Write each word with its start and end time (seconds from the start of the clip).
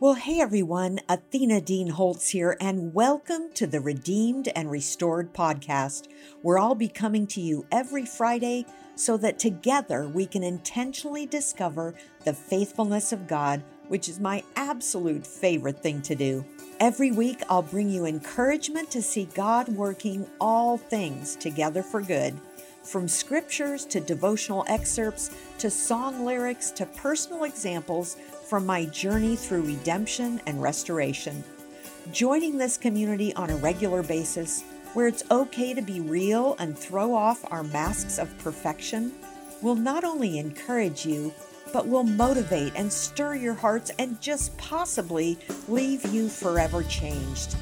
Well, 0.00 0.14
hey 0.14 0.40
everyone, 0.40 1.00
Athena 1.10 1.60
Dean 1.60 1.88
Holtz 1.88 2.30
here, 2.30 2.56
and 2.58 2.94
welcome 2.94 3.50
to 3.52 3.66
the 3.66 3.82
Redeemed 3.82 4.48
and 4.56 4.70
Restored 4.70 5.34
podcast, 5.34 6.08
where 6.40 6.58
I'll 6.58 6.74
be 6.74 6.88
coming 6.88 7.26
to 7.26 7.40
you 7.42 7.66
every 7.70 8.06
Friday 8.06 8.64
so 8.94 9.18
that 9.18 9.38
together 9.38 10.08
we 10.08 10.24
can 10.24 10.42
intentionally 10.42 11.26
discover 11.26 11.94
the 12.24 12.32
faithfulness 12.32 13.12
of 13.12 13.28
God, 13.28 13.62
which 13.88 14.08
is 14.08 14.18
my 14.18 14.42
absolute 14.56 15.26
favorite 15.26 15.82
thing 15.82 16.00
to 16.00 16.14
do. 16.14 16.46
Every 16.80 17.12
week, 17.12 17.42
I'll 17.50 17.60
bring 17.60 17.90
you 17.90 18.06
encouragement 18.06 18.90
to 18.92 19.02
see 19.02 19.26
God 19.34 19.68
working 19.68 20.26
all 20.40 20.78
things 20.78 21.36
together 21.36 21.82
for 21.82 22.00
good. 22.00 22.40
From 22.82 23.06
scriptures 23.06 23.84
to 23.84 24.00
devotional 24.00 24.64
excerpts 24.66 25.30
to 25.58 25.68
song 25.68 26.24
lyrics 26.24 26.70
to 26.70 26.86
personal 26.86 27.44
examples 27.44 28.16
from 28.50 28.66
my 28.66 28.84
journey 28.86 29.36
through 29.36 29.62
redemption 29.62 30.40
and 30.48 30.60
restoration. 30.60 31.44
Joining 32.10 32.58
this 32.58 32.76
community 32.76 33.32
on 33.34 33.48
a 33.48 33.56
regular 33.58 34.02
basis, 34.02 34.64
where 34.92 35.06
it's 35.06 35.22
okay 35.30 35.72
to 35.72 35.80
be 35.80 36.00
real 36.00 36.56
and 36.58 36.76
throw 36.76 37.14
off 37.14 37.44
our 37.52 37.62
masks 37.62 38.18
of 38.18 38.36
perfection, 38.38 39.12
will 39.62 39.76
not 39.76 40.02
only 40.02 40.40
encourage 40.40 41.06
you, 41.06 41.32
but 41.72 41.86
will 41.86 42.02
motivate 42.02 42.72
and 42.74 42.92
stir 42.92 43.36
your 43.36 43.54
hearts 43.54 43.92
and 44.00 44.20
just 44.20 44.58
possibly 44.58 45.38
leave 45.68 46.04
you 46.06 46.28
forever 46.28 46.82
changed. 46.82 47.54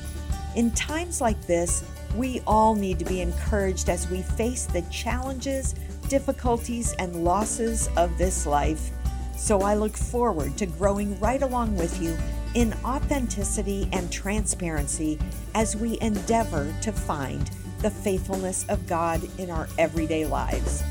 In 0.56 0.70
times 0.70 1.20
like 1.20 1.46
this, 1.46 1.84
we 2.16 2.40
all 2.46 2.74
need 2.74 2.98
to 2.98 3.04
be 3.04 3.20
encouraged 3.20 3.90
as 3.90 4.08
we 4.08 4.22
face 4.22 4.64
the 4.64 4.80
challenges, 4.90 5.74
difficulties, 6.08 6.94
and 6.98 7.24
losses 7.24 7.90
of 7.98 8.16
this 8.16 8.46
life. 8.46 8.90
So 9.38 9.62
I 9.62 9.74
look 9.74 9.96
forward 9.96 10.58
to 10.58 10.66
growing 10.66 11.18
right 11.20 11.40
along 11.40 11.76
with 11.76 12.02
you 12.02 12.18
in 12.54 12.74
authenticity 12.84 13.88
and 13.92 14.12
transparency 14.12 15.18
as 15.54 15.76
we 15.76 15.98
endeavor 16.00 16.74
to 16.82 16.92
find 16.92 17.48
the 17.80 17.88
faithfulness 17.88 18.66
of 18.68 18.86
God 18.88 19.22
in 19.38 19.48
our 19.48 19.68
everyday 19.78 20.26
lives. 20.26 20.82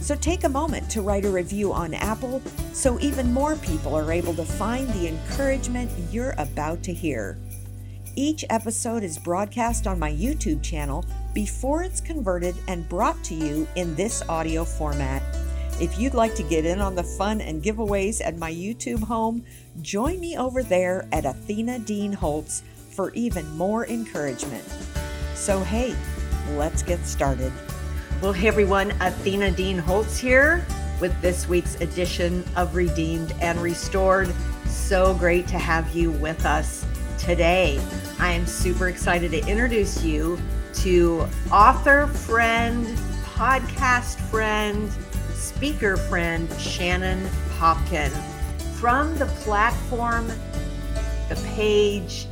So 0.00 0.16
take 0.16 0.44
a 0.44 0.48
moment 0.48 0.90
to 0.90 1.02
write 1.02 1.26
a 1.26 1.30
review 1.30 1.72
on 1.72 1.92
Apple 1.92 2.42
so 2.72 2.98
even 2.98 3.32
more 3.32 3.56
people 3.56 3.94
are 3.94 4.10
able 4.10 4.34
to 4.34 4.44
find 4.44 4.88
the 4.88 5.06
encouragement 5.06 5.90
you're 6.10 6.34
about 6.38 6.82
to 6.84 6.94
hear. 6.94 7.38
Each 8.16 8.44
episode 8.50 9.04
is 9.04 9.18
broadcast 9.18 9.86
on 9.86 9.98
my 9.98 10.10
YouTube 10.10 10.62
channel 10.62 11.04
before 11.34 11.82
it's 11.82 12.00
converted 12.00 12.54
and 12.68 12.88
brought 12.88 13.22
to 13.24 13.34
you 13.34 13.68
in 13.76 13.94
this 13.94 14.22
audio 14.28 14.64
format. 14.64 15.22
If 15.82 15.98
you'd 15.98 16.14
like 16.14 16.36
to 16.36 16.44
get 16.44 16.64
in 16.64 16.80
on 16.80 16.94
the 16.94 17.02
fun 17.02 17.40
and 17.40 17.60
giveaways 17.60 18.24
at 18.24 18.38
my 18.38 18.52
YouTube 18.52 19.02
home, 19.02 19.44
join 19.80 20.20
me 20.20 20.38
over 20.38 20.62
there 20.62 21.08
at 21.10 21.24
Athena 21.24 21.80
Dean 21.80 22.12
Holtz 22.12 22.62
for 22.92 23.12
even 23.14 23.44
more 23.56 23.84
encouragement. 23.88 24.62
So, 25.34 25.58
hey, 25.64 25.92
let's 26.50 26.84
get 26.84 27.04
started. 27.04 27.52
Well, 28.20 28.32
hey 28.32 28.46
everyone, 28.46 28.92
Athena 29.00 29.50
Dean 29.50 29.76
Holtz 29.76 30.18
here 30.18 30.64
with 31.00 31.20
this 31.20 31.48
week's 31.48 31.74
edition 31.80 32.44
of 32.54 32.76
Redeemed 32.76 33.34
and 33.40 33.60
Restored. 33.60 34.32
So 34.66 35.14
great 35.14 35.48
to 35.48 35.58
have 35.58 35.92
you 35.96 36.12
with 36.12 36.46
us 36.46 36.86
today. 37.18 37.84
I 38.20 38.30
am 38.30 38.46
super 38.46 38.88
excited 38.88 39.32
to 39.32 39.44
introduce 39.48 40.04
you 40.04 40.38
to 40.74 41.26
author 41.50 42.06
friend, 42.06 42.86
podcast 43.34 44.20
friend, 44.30 44.88
speaker 45.62 45.96
friend, 45.96 46.52
Shannon 46.58 47.24
Popkin. 47.56 48.10
From 48.80 49.16
the 49.16 49.26
platform, 49.44 50.26
the 51.28 51.40
page, 51.54 52.26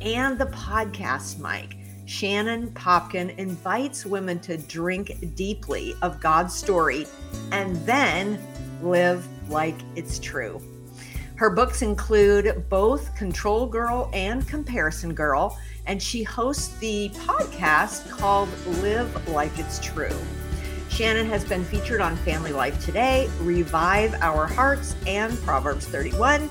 and 0.00 0.38
the 0.38 0.46
podcast 0.46 1.40
mic, 1.40 1.76
Shannon 2.04 2.70
Popkin 2.70 3.36
invites 3.38 4.06
women 4.06 4.38
to 4.38 4.56
drink 4.56 5.34
deeply 5.34 5.96
of 6.00 6.20
God's 6.20 6.54
story 6.54 7.08
and 7.50 7.74
then 7.86 8.38
live 8.80 9.26
like 9.50 9.74
it's 9.96 10.20
true. 10.20 10.62
Her 11.34 11.50
books 11.50 11.82
include 11.82 12.66
both 12.68 13.12
Control 13.16 13.66
Girl 13.66 14.08
and 14.12 14.46
Comparison 14.46 15.12
Girl, 15.12 15.58
and 15.86 16.00
she 16.00 16.22
hosts 16.22 16.78
the 16.78 17.08
podcast 17.26 18.08
called 18.10 18.48
Live 18.80 19.28
Like 19.30 19.58
It's 19.58 19.80
True. 19.80 20.16
Shannon 20.96 21.26
has 21.26 21.44
been 21.44 21.62
featured 21.62 22.00
on 22.00 22.16
Family 22.16 22.54
Life 22.54 22.82
Today, 22.82 23.28
Revive 23.40 24.14
Our 24.22 24.46
Hearts, 24.46 24.96
and 25.06 25.36
Proverbs 25.42 25.84
31. 25.84 26.48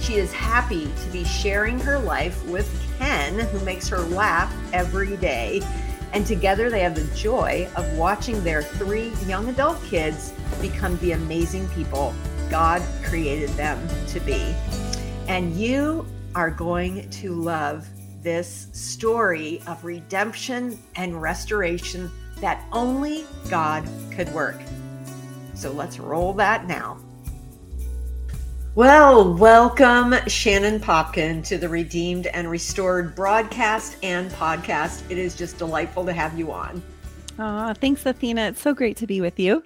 She 0.00 0.14
is 0.14 0.32
happy 0.32 0.84
to 0.84 1.10
be 1.10 1.24
sharing 1.24 1.76
her 1.80 1.98
life 1.98 2.46
with 2.46 2.70
Ken, 2.98 3.40
who 3.48 3.58
makes 3.64 3.88
her 3.88 3.98
laugh 3.98 4.54
every 4.72 5.16
day. 5.16 5.60
And 6.12 6.24
together 6.24 6.70
they 6.70 6.82
have 6.82 6.94
the 6.94 7.16
joy 7.16 7.68
of 7.74 7.98
watching 7.98 8.44
their 8.44 8.62
three 8.62 9.08
young 9.26 9.48
adult 9.48 9.82
kids 9.82 10.32
become 10.60 10.96
the 10.98 11.10
amazing 11.10 11.68
people 11.70 12.14
God 12.48 12.84
created 13.02 13.50
them 13.50 13.84
to 14.06 14.20
be. 14.20 14.54
And 15.26 15.56
you 15.56 16.06
are 16.36 16.52
going 16.52 17.10
to 17.10 17.34
love 17.34 17.88
this 18.22 18.68
story 18.72 19.62
of 19.66 19.84
redemption 19.84 20.78
and 20.94 21.20
restoration 21.20 22.08
that 22.40 22.64
only 22.72 23.24
God 23.48 23.88
could 24.10 24.32
work. 24.32 24.60
So 25.54 25.72
let's 25.72 25.98
roll 25.98 26.32
that 26.34 26.66
now. 26.66 26.98
Well, 28.74 29.34
welcome 29.34 30.14
Shannon 30.28 30.78
Popkin 30.80 31.44
to 31.46 31.58
the 31.58 31.68
Redeemed 31.68 32.28
and 32.28 32.48
Restored 32.48 33.14
broadcast 33.14 33.96
and 34.02 34.30
podcast. 34.30 35.02
It 35.10 35.18
is 35.18 35.34
just 35.34 35.58
delightful 35.58 36.06
to 36.06 36.12
have 36.12 36.38
you 36.38 36.52
on. 36.52 36.82
Oh, 37.38 37.74
thanks, 37.74 38.06
Athena. 38.06 38.48
It's 38.48 38.60
so 38.60 38.72
great 38.72 38.96
to 38.98 39.06
be 39.06 39.20
with 39.20 39.40
you. 39.40 39.64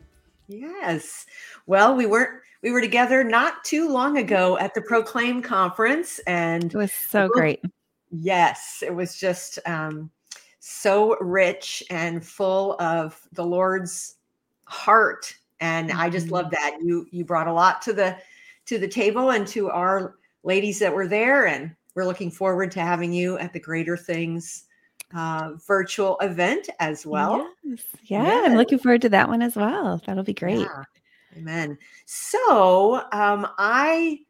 Yes. 0.49 1.27
Well, 1.67 1.95
we 1.95 2.07
weren't 2.07 2.41
we 2.63 2.71
were 2.71 2.81
together 2.81 3.23
not 3.23 3.63
too 3.63 3.91
long 3.91 4.17
ago 4.17 4.57
at 4.59 4.73
the 4.73 4.81
Proclaim 4.81 5.43
conference, 5.43 6.19
and 6.21 6.65
it 6.65 6.75
was 6.75 6.93
so 6.93 7.29
great. 7.29 7.63
Yes, 8.11 8.83
it 8.85 8.95
was 8.95 9.19
just 9.19 9.59
um, 9.67 10.11
so 10.67 11.15
rich 11.21 11.83
and 11.91 12.25
full 12.25 12.75
of 12.81 13.21
the 13.33 13.45
Lord's 13.45 14.17
heart, 14.65 15.35
and 15.61 15.91
mm-hmm. 15.91 16.01
I 16.01 16.09
just 16.09 16.29
love 16.31 16.47
mm-hmm. 16.47 16.55
that 16.55 16.79
you 16.83 17.07
you 17.11 17.23
brought 17.23 17.49
a 17.49 17.53
lot 17.53 17.83
to 17.83 17.93
the 17.93 18.17
to 18.65 18.79
the 18.79 18.89
table 18.89 19.33
and 19.33 19.47
to 19.49 19.69
our 19.69 20.15
ladies 20.43 20.79
that 20.79 20.95
were 20.95 21.07
there, 21.07 21.49
and 21.49 21.77
we're 21.95 22.07
looking 22.07 22.31
forward 22.31 22.71
to 22.73 22.81
having 22.81 23.13
you 23.13 23.37
at 23.39 23.53
the 23.53 23.61
Greater 23.61 23.95
Things 23.95 24.65
uh, 25.15 25.51
virtual 25.67 26.17
event 26.21 26.71
as 26.81 27.05
well. 27.05 27.47
Yes. 27.63 27.83
Yeah, 28.05 28.23
yes. 28.23 28.51
I'm 28.51 28.57
looking 28.57 28.79
forward 28.79 29.03
to 29.03 29.11
that 29.11 29.29
one 29.29 29.43
as 29.43 29.57
well. 29.57 30.01
That'll 30.07 30.25
be 30.25 30.33
great. 30.33 30.61
Yeah. 30.61 30.85
Amen. 31.37 31.77
So 32.07 33.03
um, 33.13 33.47
I 33.59 34.21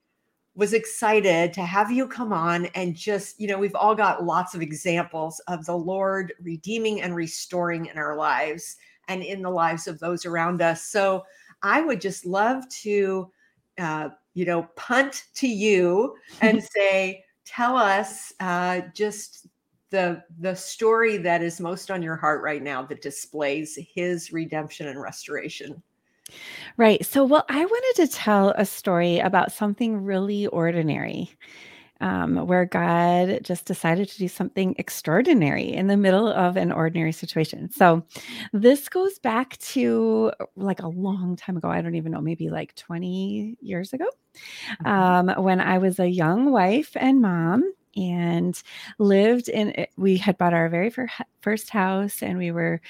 was 0.56 0.72
excited 0.72 1.52
to 1.52 1.62
have 1.62 1.90
you 1.90 2.06
come 2.06 2.32
on 2.32 2.66
and 2.74 2.94
just, 2.94 3.40
you 3.40 3.48
know, 3.48 3.58
we've 3.58 3.74
all 3.74 3.94
got 3.94 4.24
lots 4.24 4.54
of 4.54 4.62
examples 4.62 5.40
of 5.48 5.66
the 5.66 5.76
Lord 5.76 6.32
redeeming 6.40 7.02
and 7.02 7.14
restoring 7.14 7.86
in 7.86 7.98
our 7.98 8.16
lives 8.16 8.76
and 9.08 9.22
in 9.22 9.42
the 9.42 9.50
lives 9.50 9.88
of 9.88 9.98
those 9.98 10.24
around 10.24 10.62
us. 10.62 10.82
So 10.84 11.24
I 11.62 11.80
would 11.80 12.00
just 12.00 12.24
love 12.24 12.68
to, 12.68 13.30
uh, 13.78 14.10
you 14.34 14.44
know, 14.44 14.64
punt 14.76 15.24
to 15.36 15.48
you 15.48 16.16
and 16.40 16.62
say, 16.76 17.24
tell 17.44 17.76
us 17.76 18.32
uh, 18.38 18.82
just 18.94 19.48
the 19.90 20.22
the 20.40 20.54
story 20.54 21.16
that 21.18 21.42
is 21.42 21.60
most 21.60 21.90
on 21.90 22.02
your 22.02 22.16
heart 22.16 22.42
right 22.42 22.62
now 22.62 22.82
that 22.82 23.02
displays 23.02 23.78
His 23.94 24.32
redemption 24.32 24.88
and 24.88 25.00
restoration. 25.00 25.82
Right. 26.76 27.04
So, 27.04 27.24
well, 27.24 27.44
I 27.48 27.64
wanted 27.64 28.06
to 28.06 28.12
tell 28.12 28.50
a 28.50 28.64
story 28.64 29.18
about 29.18 29.52
something 29.52 30.04
really 30.04 30.46
ordinary 30.48 31.30
um, 32.00 32.46
where 32.46 32.64
God 32.64 33.40
just 33.42 33.66
decided 33.66 34.08
to 34.08 34.18
do 34.18 34.28
something 34.28 34.74
extraordinary 34.78 35.72
in 35.72 35.86
the 35.86 35.96
middle 35.96 36.26
of 36.26 36.56
an 36.56 36.72
ordinary 36.72 37.12
situation. 37.12 37.70
So, 37.70 38.04
this 38.52 38.88
goes 38.88 39.18
back 39.18 39.58
to 39.58 40.32
like 40.56 40.80
a 40.82 40.88
long 40.88 41.36
time 41.36 41.56
ago. 41.56 41.68
I 41.68 41.80
don't 41.80 41.94
even 41.94 42.12
know, 42.12 42.20
maybe 42.20 42.50
like 42.50 42.74
20 42.74 43.56
years 43.60 43.92
ago, 43.92 44.06
mm-hmm. 44.82 44.86
um, 44.86 45.44
when 45.44 45.60
I 45.60 45.78
was 45.78 45.98
a 46.00 46.08
young 46.08 46.50
wife 46.50 46.96
and 46.96 47.20
mom 47.20 47.72
and 47.96 48.62
lived 48.98 49.48
in 49.48 49.78
eh, 49.78 49.86
we 49.96 50.16
had 50.16 50.38
bought 50.38 50.54
our 50.54 50.68
very 50.68 50.92
first 51.40 51.70
house 51.70 52.22
and 52.22 52.38
we 52.38 52.50
were 52.50 52.80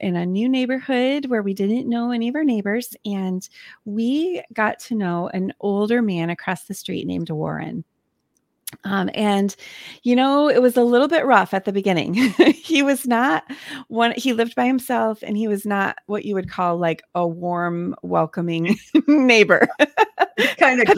in 0.00 0.16
a 0.16 0.26
new 0.26 0.48
neighborhood 0.48 1.26
where 1.26 1.42
we 1.42 1.54
didn't 1.54 1.88
know 1.88 2.10
any 2.10 2.28
of 2.28 2.34
our 2.34 2.44
neighbors 2.44 2.94
and 3.04 3.48
we 3.84 4.42
got 4.52 4.78
to 4.78 4.94
know 4.94 5.28
an 5.28 5.52
older 5.60 6.02
man 6.02 6.30
across 6.30 6.64
the 6.64 6.74
street 6.74 7.06
named 7.06 7.30
Warren. 7.30 7.84
Um, 8.82 9.08
and 9.14 9.54
you 10.02 10.16
know 10.16 10.48
it 10.48 10.60
was 10.60 10.76
a 10.76 10.82
little 10.82 11.06
bit 11.06 11.24
rough 11.24 11.54
at 11.54 11.64
the 11.64 11.72
beginning. 11.72 12.14
He 12.64 12.82
was 12.82 13.06
not 13.06 13.44
one 13.88 14.14
he 14.16 14.32
lived 14.32 14.54
by 14.54 14.64
himself 14.64 15.22
and 15.22 15.36
he 15.36 15.46
was 15.46 15.66
not 15.66 15.96
what 16.06 16.24
you 16.24 16.34
would 16.34 16.48
call 16.48 16.78
like 16.78 17.02
a 17.14 17.28
warm 17.28 17.94
welcoming 18.02 18.76
neighbor. 19.06 19.68
Kind 20.58 20.80
of 20.80 20.96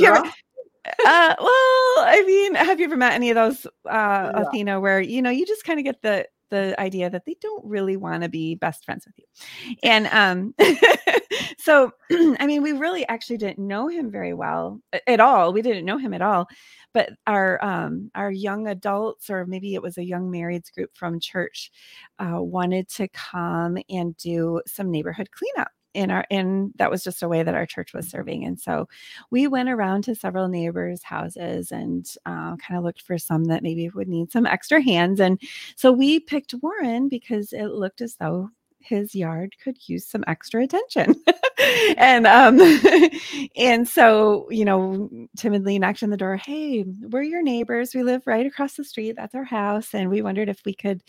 uh, 1.04 1.34
well, 1.38 2.06
I 2.06 2.22
mean, 2.26 2.54
have 2.54 2.78
you 2.78 2.86
ever 2.86 2.96
met 2.96 3.12
any 3.12 3.30
of 3.30 3.34
those, 3.34 3.66
uh, 3.66 3.70
yeah. 3.86 4.30
Athena, 4.42 4.80
where 4.80 5.00
you 5.00 5.22
know 5.22 5.30
you 5.30 5.46
just 5.46 5.64
kind 5.64 5.78
of 5.78 5.84
get 5.84 6.02
the 6.02 6.26
the 6.50 6.80
idea 6.80 7.10
that 7.10 7.24
they 7.26 7.36
don't 7.40 7.64
really 7.64 7.96
want 7.96 8.22
to 8.22 8.28
be 8.28 8.54
best 8.54 8.84
friends 8.84 9.06
with 9.06 9.14
you, 9.18 9.76
and 9.82 10.06
um, 10.08 10.54
so 11.58 11.90
I 12.10 12.46
mean, 12.46 12.62
we 12.62 12.72
really 12.72 13.06
actually 13.08 13.38
didn't 13.38 13.58
know 13.58 13.88
him 13.88 14.10
very 14.10 14.34
well 14.34 14.80
at 15.06 15.20
all. 15.20 15.52
We 15.52 15.62
didn't 15.62 15.84
know 15.84 15.98
him 15.98 16.14
at 16.14 16.22
all, 16.22 16.48
but 16.96 17.10
our 17.26 17.62
um 17.62 18.10
our 18.14 18.30
young 18.30 18.68
adults 18.68 19.28
or 19.28 19.44
maybe 19.44 19.74
it 19.74 19.82
was 19.82 19.98
a 19.98 20.04
young 20.04 20.32
marrieds 20.32 20.72
group 20.72 20.90
from 20.94 21.20
church 21.20 21.70
uh, 22.18 22.40
wanted 22.40 22.88
to 22.88 23.08
come 23.08 23.76
and 23.90 24.16
do 24.16 24.62
some 24.66 24.90
neighborhood 24.90 25.28
cleanup 25.30 25.70
in 25.96 26.10
our 26.10 26.24
and 26.30 26.72
that 26.76 26.90
was 26.90 27.02
just 27.02 27.22
a 27.22 27.28
way 27.28 27.42
that 27.42 27.54
our 27.54 27.66
church 27.66 27.94
was 27.94 28.08
serving 28.08 28.44
and 28.44 28.60
so 28.60 28.88
we 29.30 29.46
went 29.46 29.68
around 29.68 30.02
to 30.02 30.14
several 30.14 30.48
neighbors 30.48 31.02
houses 31.02 31.72
and 31.72 32.14
uh, 32.26 32.54
kind 32.56 32.76
of 32.76 32.84
looked 32.84 33.02
for 33.02 33.18
some 33.18 33.44
that 33.44 33.62
maybe 33.62 33.88
would 33.88 34.08
need 34.08 34.30
some 34.30 34.46
extra 34.46 34.80
hands 34.80 35.18
and 35.20 35.40
so 35.74 35.90
we 35.90 36.20
picked 36.20 36.54
warren 36.62 37.08
because 37.08 37.52
it 37.52 37.68
looked 37.68 38.00
as 38.00 38.16
though 38.16 38.50
his 38.86 39.14
yard 39.14 39.54
could 39.62 39.76
use 39.88 40.06
some 40.06 40.24
extra 40.26 40.62
attention. 40.62 41.14
and 41.96 42.26
um 42.26 42.60
and 43.56 43.88
so, 43.88 44.48
you 44.50 44.64
know, 44.64 45.10
timidly 45.36 45.78
knocked 45.78 46.02
on 46.02 46.10
the 46.10 46.16
door, 46.16 46.36
"Hey, 46.36 46.84
we're 47.10 47.22
your 47.22 47.42
neighbors. 47.42 47.94
We 47.94 48.02
live 48.02 48.22
right 48.26 48.46
across 48.46 48.74
the 48.74 48.84
street. 48.84 49.16
That's 49.16 49.34
our 49.34 49.44
house." 49.44 49.94
And 49.94 50.10
we 50.10 50.22
wondered 50.22 50.48
if 50.48 50.60
we 50.64 50.74
could 50.74 51.02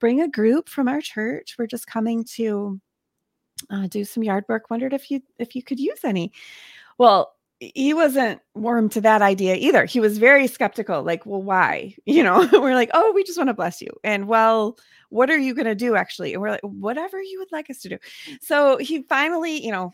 bring 0.00 0.20
a 0.20 0.28
group 0.28 0.68
from 0.68 0.88
our 0.88 1.00
church. 1.00 1.56
We're 1.58 1.66
just 1.66 1.86
coming 1.86 2.24
to 2.36 2.80
uh, 3.70 3.86
do 3.86 4.04
some 4.04 4.22
yard 4.22 4.44
work. 4.48 4.70
Wondered 4.70 4.92
if 4.92 5.10
you 5.10 5.20
if 5.38 5.54
you 5.54 5.62
could 5.62 5.80
use 5.80 6.00
any. 6.04 6.32
Well, 6.98 7.34
he 7.60 7.94
wasn't 7.94 8.40
warm 8.54 8.88
to 8.90 9.00
that 9.00 9.22
idea 9.22 9.54
either. 9.56 9.84
He 9.84 10.00
was 10.00 10.18
very 10.18 10.46
skeptical, 10.46 11.02
like, 11.02 11.24
well, 11.24 11.42
why? 11.42 11.94
You 12.06 12.22
know, 12.22 12.48
we're 12.52 12.74
like, 12.74 12.90
oh, 12.94 13.12
we 13.14 13.24
just 13.24 13.38
want 13.38 13.48
to 13.48 13.54
bless 13.54 13.80
you. 13.80 13.88
And 14.04 14.28
well, 14.28 14.78
what 15.10 15.30
are 15.30 15.38
you 15.38 15.54
going 15.54 15.66
to 15.66 15.74
do 15.74 15.96
actually? 15.96 16.32
And 16.32 16.42
we're 16.42 16.50
like, 16.50 16.60
whatever 16.62 17.20
you 17.20 17.38
would 17.38 17.52
like 17.52 17.70
us 17.70 17.80
to 17.80 17.88
do. 17.88 17.98
So 18.40 18.76
he 18.78 19.02
finally, 19.02 19.64
you 19.64 19.72
know, 19.72 19.92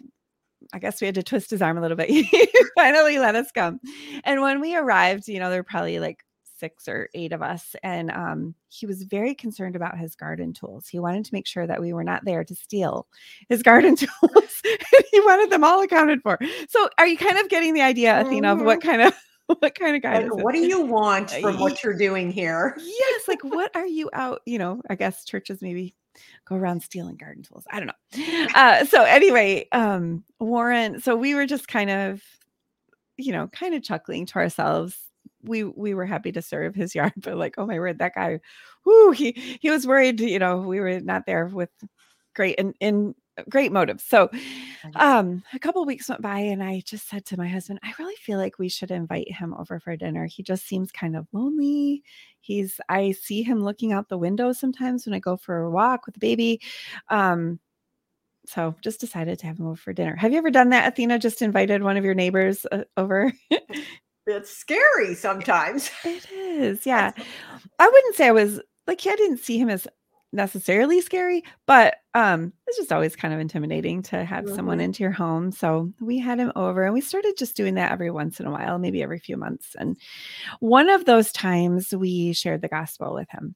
I 0.73 0.79
guess 0.79 1.01
we 1.01 1.07
had 1.07 1.15
to 1.15 1.23
twist 1.23 1.51
his 1.51 1.63
arm 1.63 1.79
a 1.79 1.81
little 1.81 1.97
bit. 1.97 2.11
he 2.11 2.49
finally 2.77 3.19
let 3.19 3.35
us 3.35 3.51
come. 3.53 3.81
And 4.25 4.41
when 4.43 4.61
we 4.61 4.77
arrived, 4.77 5.29
you 5.29 5.39
know, 5.39 5.51
there 5.51 5.61
were 5.61 5.65
probably 5.65 5.99
like 5.99 6.25
six 6.61 6.87
or 6.87 7.09
eight 7.15 7.33
of 7.33 7.43
us. 7.43 7.75
And 7.83 8.11
um, 8.11 8.55
he 8.69 8.87
was 8.87 9.03
very 9.03 9.35
concerned 9.35 9.75
about 9.75 9.99
his 9.99 10.15
garden 10.15 10.53
tools. 10.53 10.87
He 10.87 11.01
wanted 11.01 11.25
to 11.25 11.35
make 11.35 11.47
sure 11.47 11.67
that 11.67 11.81
we 11.81 11.93
were 11.93 12.05
not 12.05 12.25
there 12.25 12.45
to 12.45 12.55
steal 12.55 13.09
his 13.49 13.63
garden 13.65 13.97
tools. 13.97 14.63
he 15.11 15.21
wanted 15.21 15.51
them 15.51 15.65
all 15.65 15.83
accounted 15.83 16.21
for. 16.23 16.39
So 16.69 16.89
are 16.99 17.07
you 17.07 17.17
kind 17.17 17.39
of 17.39 17.49
getting 17.49 17.75
the 17.75 17.83
idea, 17.83 18.13
mm-hmm. 18.13 18.27
Athena, 18.29 18.53
of 18.53 18.63
what 18.63 18.81
mm-hmm. 18.81 18.89
kind 18.89 19.03
of 19.03 19.15
what 19.59 19.75
kind 19.75 19.97
of 19.97 20.03
guy 20.03 20.21
like, 20.21 20.45
what 20.45 20.55
do 20.55 20.61
you 20.61 20.81
want 20.81 21.31
from 21.33 21.59
what 21.59 21.83
you're 21.83 21.97
doing 21.97 22.31
here 22.31 22.77
yes 22.81 23.27
like 23.27 23.43
what 23.43 23.75
are 23.75 23.87
you 23.87 24.09
out 24.13 24.43
you 24.47 24.59
know 24.59 24.81
i 24.89 24.95
guess 24.95 25.25
churches 25.25 25.61
maybe 25.61 25.95
go 26.45 26.55
around 26.55 26.81
stealing 26.81 27.17
garden 27.17 27.43
tools 27.43 27.65
i 27.71 27.81
don't 27.81 27.89
know 27.89 28.47
uh, 28.55 28.85
so 28.85 29.03
anyway 29.03 29.67
um 29.73 30.23
warren 30.39 31.01
so 31.01 31.17
we 31.17 31.35
were 31.35 31.47
just 31.47 31.67
kind 31.67 31.91
of 31.91 32.23
you 33.17 33.33
know 33.33 33.49
kind 33.49 33.75
of 33.75 33.83
chuckling 33.83 34.25
to 34.25 34.37
ourselves 34.37 35.10
we 35.43 35.65
we 35.65 35.95
were 35.95 36.07
happy 36.07 36.33
to 36.33 36.43
serve 36.43 36.75
his 36.75 36.95
yard, 36.97 37.13
but 37.19 37.37
like, 37.37 37.55
oh 37.59 37.67
my 37.67 37.79
word, 37.79 37.99
that 37.99 38.15
guy, 38.15 38.41
whoo, 38.85 39.11
he 39.13 39.33
he 39.61 39.71
was 39.71 39.87
worried, 39.87 40.21
you 40.21 40.39
know, 40.39 40.59
we 40.59 40.81
were 40.81 41.01
not 41.01 41.27
there 41.27 41.47
with 41.47 41.71
great 42.35 42.59
and 42.59 42.75
in 42.81 43.15
great 43.49 43.73
motives. 43.73 44.05
So 44.05 44.29
um 44.97 45.43
a 45.55 45.59
couple 45.59 45.85
weeks 45.87 46.09
went 46.09 46.23
by 46.23 46.39
and 46.41 46.63
I 46.63 46.83
just 46.85 47.09
said 47.09 47.25
to 47.27 47.37
my 47.37 47.49
husband, 47.49 47.81
I 47.83 47.93
really 47.99 48.17
feel 48.17 48.39
like 48.39 48.59
we 48.59 48.69
should 48.69 48.91
invite 48.91 49.31
him 49.33 49.55
over 49.55 49.81
for 49.81 49.97
dinner. 49.97 50.27
He 50.27 50.43
just 50.43 50.67
seems 50.67 50.93
kind 50.93 51.17
of 51.17 51.27
lonely. 51.33 52.03
He's 52.41 52.81
I 52.89 53.13
see 53.13 53.43
him 53.43 53.63
looking 53.63 53.93
out 53.93 54.09
the 54.09 54.19
window 54.19 54.53
sometimes 54.53 55.07
when 55.07 55.15
I 55.15 55.19
go 55.21 55.37
for 55.37 55.59
a 55.63 55.71
walk 55.71 56.07
with 56.07 56.15
the 56.15 56.21
baby. 56.21 56.61
Um 57.09 57.61
so 58.47 58.75
just 58.83 59.01
decided 59.01 59.39
to 59.39 59.47
have 59.47 59.59
him 59.59 59.67
over 59.67 59.77
for 59.77 59.93
dinner. 59.93 60.17
Have 60.17 60.33
you 60.33 60.39
ever 60.39 60.51
done 60.51 60.71
that, 60.71 60.89
Athena? 60.93 61.19
Just 61.19 61.43
invited 61.43 61.83
one 61.83 61.97
of 61.97 62.05
your 62.05 62.15
neighbors 62.15 62.67
uh, 62.73 62.85
over? 62.97 63.33
It's 64.31 64.51
scary 64.51 65.15
sometimes. 65.15 65.91
It 66.05 66.31
is. 66.31 66.87
Yeah. 66.87 67.13
I 67.79 67.89
wouldn't 67.89 68.17
say 68.17 68.29
I 68.29 68.33
was 68.33 68.61
like 68.87 69.07
I 69.07 69.17
didn't 69.17 69.39
see 69.39 69.59
him 69.59 69.69
as 69.69 69.87
necessarily 70.33 71.01
scary, 71.01 71.43
but 71.67 71.97
um 72.15 72.53
it's 72.67 72.77
just 72.77 72.93
always 72.93 73.17
kind 73.17 73.35
of 73.35 73.41
intimidating 73.41 74.03
to 74.05 74.25
have 74.25 74.45
mm-hmm. 74.45 74.55
someone 74.55 74.81
into 74.81 75.03
your 75.03 75.13
home. 75.13 75.53
So 75.53 75.93
we 76.01 76.19
had 76.19 76.39
him 76.39 76.53
over 76.57 76.85
and 76.85 76.95
we 76.95 77.01
started 77.01 77.35
just 77.37 77.57
doing 77.57 77.75
that 77.75 77.93
every 77.93 78.11
once 78.11 78.41
in 78.41 78.47
a 78.47 78.51
while, 78.51 78.79
maybe 78.79 79.03
every 79.03 79.19
few 79.19 79.37
months. 79.37 79.75
And 79.79 79.97
one 80.61 80.89
of 80.89 81.05
those 81.05 81.33
times 81.33 81.95
we 81.95 82.33
shared 82.33 82.63
the 82.63 82.69
gospel 82.69 83.15
with 83.15 83.29
him. 83.31 83.55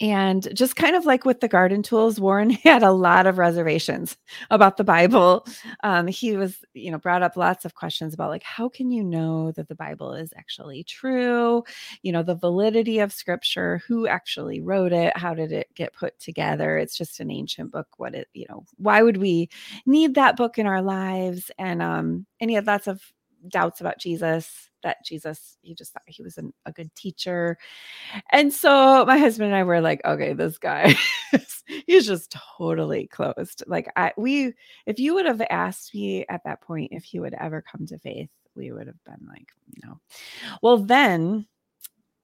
And 0.00 0.48
just 0.56 0.74
kind 0.74 0.96
of 0.96 1.06
like 1.06 1.24
with 1.24 1.38
the 1.38 1.46
garden 1.46 1.82
tools, 1.82 2.18
Warren 2.18 2.50
had 2.64 2.82
a 2.82 2.90
lot 2.90 3.26
of 3.26 3.38
reservations 3.38 4.16
about 4.50 4.76
the 4.76 4.84
Bible. 4.84 5.46
Um, 5.84 6.08
he 6.08 6.36
was, 6.36 6.64
you 6.74 6.90
know, 6.90 6.98
brought 6.98 7.22
up 7.22 7.36
lots 7.36 7.64
of 7.64 7.74
questions 7.74 8.12
about 8.12 8.30
like, 8.30 8.42
how 8.42 8.68
can 8.68 8.90
you 8.90 9.04
know 9.04 9.52
that 9.52 9.68
the 9.68 9.74
Bible 9.76 10.12
is 10.14 10.32
actually 10.36 10.82
true? 10.82 11.62
You 12.02 12.12
know, 12.12 12.24
the 12.24 12.34
validity 12.34 12.98
of 12.98 13.12
scripture, 13.12 13.82
who 13.86 14.08
actually 14.08 14.60
wrote 14.60 14.92
it, 14.92 15.16
how 15.16 15.32
did 15.32 15.52
it 15.52 15.68
get 15.74 15.94
put 15.94 16.18
together? 16.18 16.76
It's 16.76 16.98
just 16.98 17.20
an 17.20 17.30
ancient 17.30 17.70
book. 17.70 17.86
What 17.96 18.16
it, 18.16 18.28
you 18.34 18.46
know, 18.48 18.64
why 18.76 19.02
would 19.02 19.18
we 19.18 19.48
need 19.86 20.16
that 20.16 20.36
book 20.36 20.58
in 20.58 20.66
our 20.66 20.82
lives? 20.82 21.52
And 21.56 21.80
um, 21.80 22.26
and 22.40 22.50
he 22.50 22.56
had 22.56 22.66
lots 22.66 22.88
of 22.88 23.00
doubts 23.48 23.80
about 23.80 23.98
Jesus, 23.98 24.70
that 24.84 25.04
Jesus, 25.04 25.58
he 25.62 25.74
just 25.74 25.92
thought 25.92 26.02
he 26.06 26.22
was 26.22 26.38
an, 26.38 26.54
a 26.66 26.72
good 26.72 26.94
teacher. 26.94 27.58
And 28.30 28.52
so 28.52 29.04
my 29.04 29.18
husband 29.18 29.48
and 29.48 29.56
I 29.56 29.64
were 29.64 29.80
like, 29.80 30.00
okay, 30.04 30.32
this 30.32 30.58
guy, 30.58 30.94
he's 31.86 32.06
just 32.06 32.36
totally 32.56 33.08
closed. 33.08 33.64
Like 33.66 33.90
I 33.96 34.12
we 34.16 34.52
if 34.86 34.98
you 35.00 35.14
would 35.14 35.26
have 35.26 35.42
asked 35.50 35.94
me 35.94 36.24
at 36.28 36.42
that 36.44 36.60
point 36.60 36.92
if 36.92 37.02
he 37.02 37.18
would 37.18 37.34
ever 37.34 37.62
come 37.62 37.86
to 37.86 37.98
faith, 37.98 38.30
we 38.54 38.70
would 38.70 38.86
have 38.86 39.02
been 39.04 39.26
like, 39.28 39.48
no. 39.82 40.00
Well, 40.62 40.78
then 40.78 41.46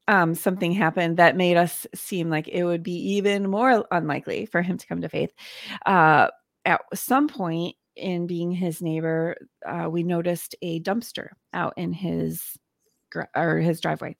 um, 0.08 0.34
something 0.34 0.72
happened 0.72 1.16
that 1.18 1.36
made 1.36 1.56
us 1.56 1.86
seem 1.94 2.30
like 2.30 2.48
it 2.48 2.64
would 2.64 2.82
be 2.82 3.14
even 3.14 3.48
more 3.48 3.86
unlikely 3.90 4.46
for 4.46 4.62
him 4.62 4.76
to 4.76 4.86
come 4.86 5.00
to 5.02 5.08
faith. 5.08 5.32
Uh, 5.86 6.28
at 6.64 6.80
some 6.94 7.28
point, 7.28 7.76
in 8.00 8.26
being 8.26 8.50
his 8.50 8.82
neighbor, 8.82 9.36
uh, 9.66 9.88
we 9.90 10.02
noticed 10.02 10.54
a 10.62 10.80
dumpster 10.80 11.28
out 11.52 11.74
in 11.76 11.92
his 11.92 12.58
or 13.34 13.58
his 13.58 13.80
driveway. 13.80 14.16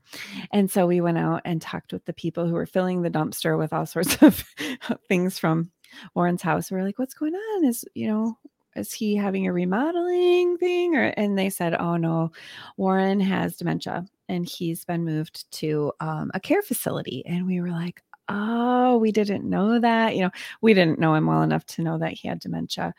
And 0.52 0.70
so 0.70 0.86
we 0.86 1.00
went 1.00 1.18
out 1.18 1.42
and 1.44 1.62
talked 1.62 1.92
with 1.92 2.04
the 2.06 2.12
people 2.12 2.46
who 2.46 2.54
were 2.54 2.66
filling 2.66 3.02
the 3.02 3.10
dumpster 3.10 3.56
with 3.58 3.72
all 3.72 3.86
sorts 3.86 4.20
of 4.22 4.44
things 5.08 5.38
from 5.38 5.70
Warren's 6.14 6.42
house. 6.42 6.70
We 6.70 6.78
are 6.78 6.84
like, 6.84 6.98
what's 6.98 7.14
going 7.14 7.34
on? 7.34 7.64
Is, 7.64 7.84
you 7.94 8.08
know, 8.08 8.36
is 8.76 8.92
he 8.92 9.16
having 9.16 9.46
a 9.46 9.52
remodeling 9.52 10.56
thing? 10.58 10.96
Or 10.96 11.12
and 11.16 11.36
they 11.36 11.50
said, 11.50 11.74
Oh 11.74 11.96
no, 11.96 12.30
Warren 12.76 13.20
has 13.20 13.56
dementia 13.56 14.06
and 14.28 14.48
he's 14.48 14.84
been 14.84 15.04
moved 15.04 15.50
to 15.52 15.92
um, 16.00 16.30
a 16.34 16.40
care 16.40 16.62
facility. 16.62 17.24
And 17.26 17.46
we 17.46 17.60
were 17.60 17.70
like, 17.70 18.02
oh, 18.30 18.98
we 18.98 19.12
didn't 19.12 19.48
know 19.48 19.78
that. 19.80 20.14
You 20.14 20.22
know, 20.22 20.30
we 20.60 20.74
didn't 20.74 20.98
know 20.98 21.14
him 21.14 21.26
well 21.26 21.42
enough 21.42 21.64
to 21.66 21.82
know 21.82 21.98
that 21.98 22.12
he 22.12 22.28
had 22.28 22.40
dementia. 22.40 22.94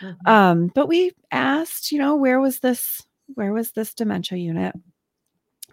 Mm-hmm. 0.00 0.28
Um, 0.28 0.72
but 0.74 0.88
we 0.88 1.12
asked, 1.30 1.92
you 1.92 1.98
know, 1.98 2.16
where 2.16 2.40
was 2.40 2.60
this, 2.60 3.04
where 3.34 3.52
was 3.52 3.72
this 3.72 3.94
dementia 3.94 4.38
unit? 4.38 4.74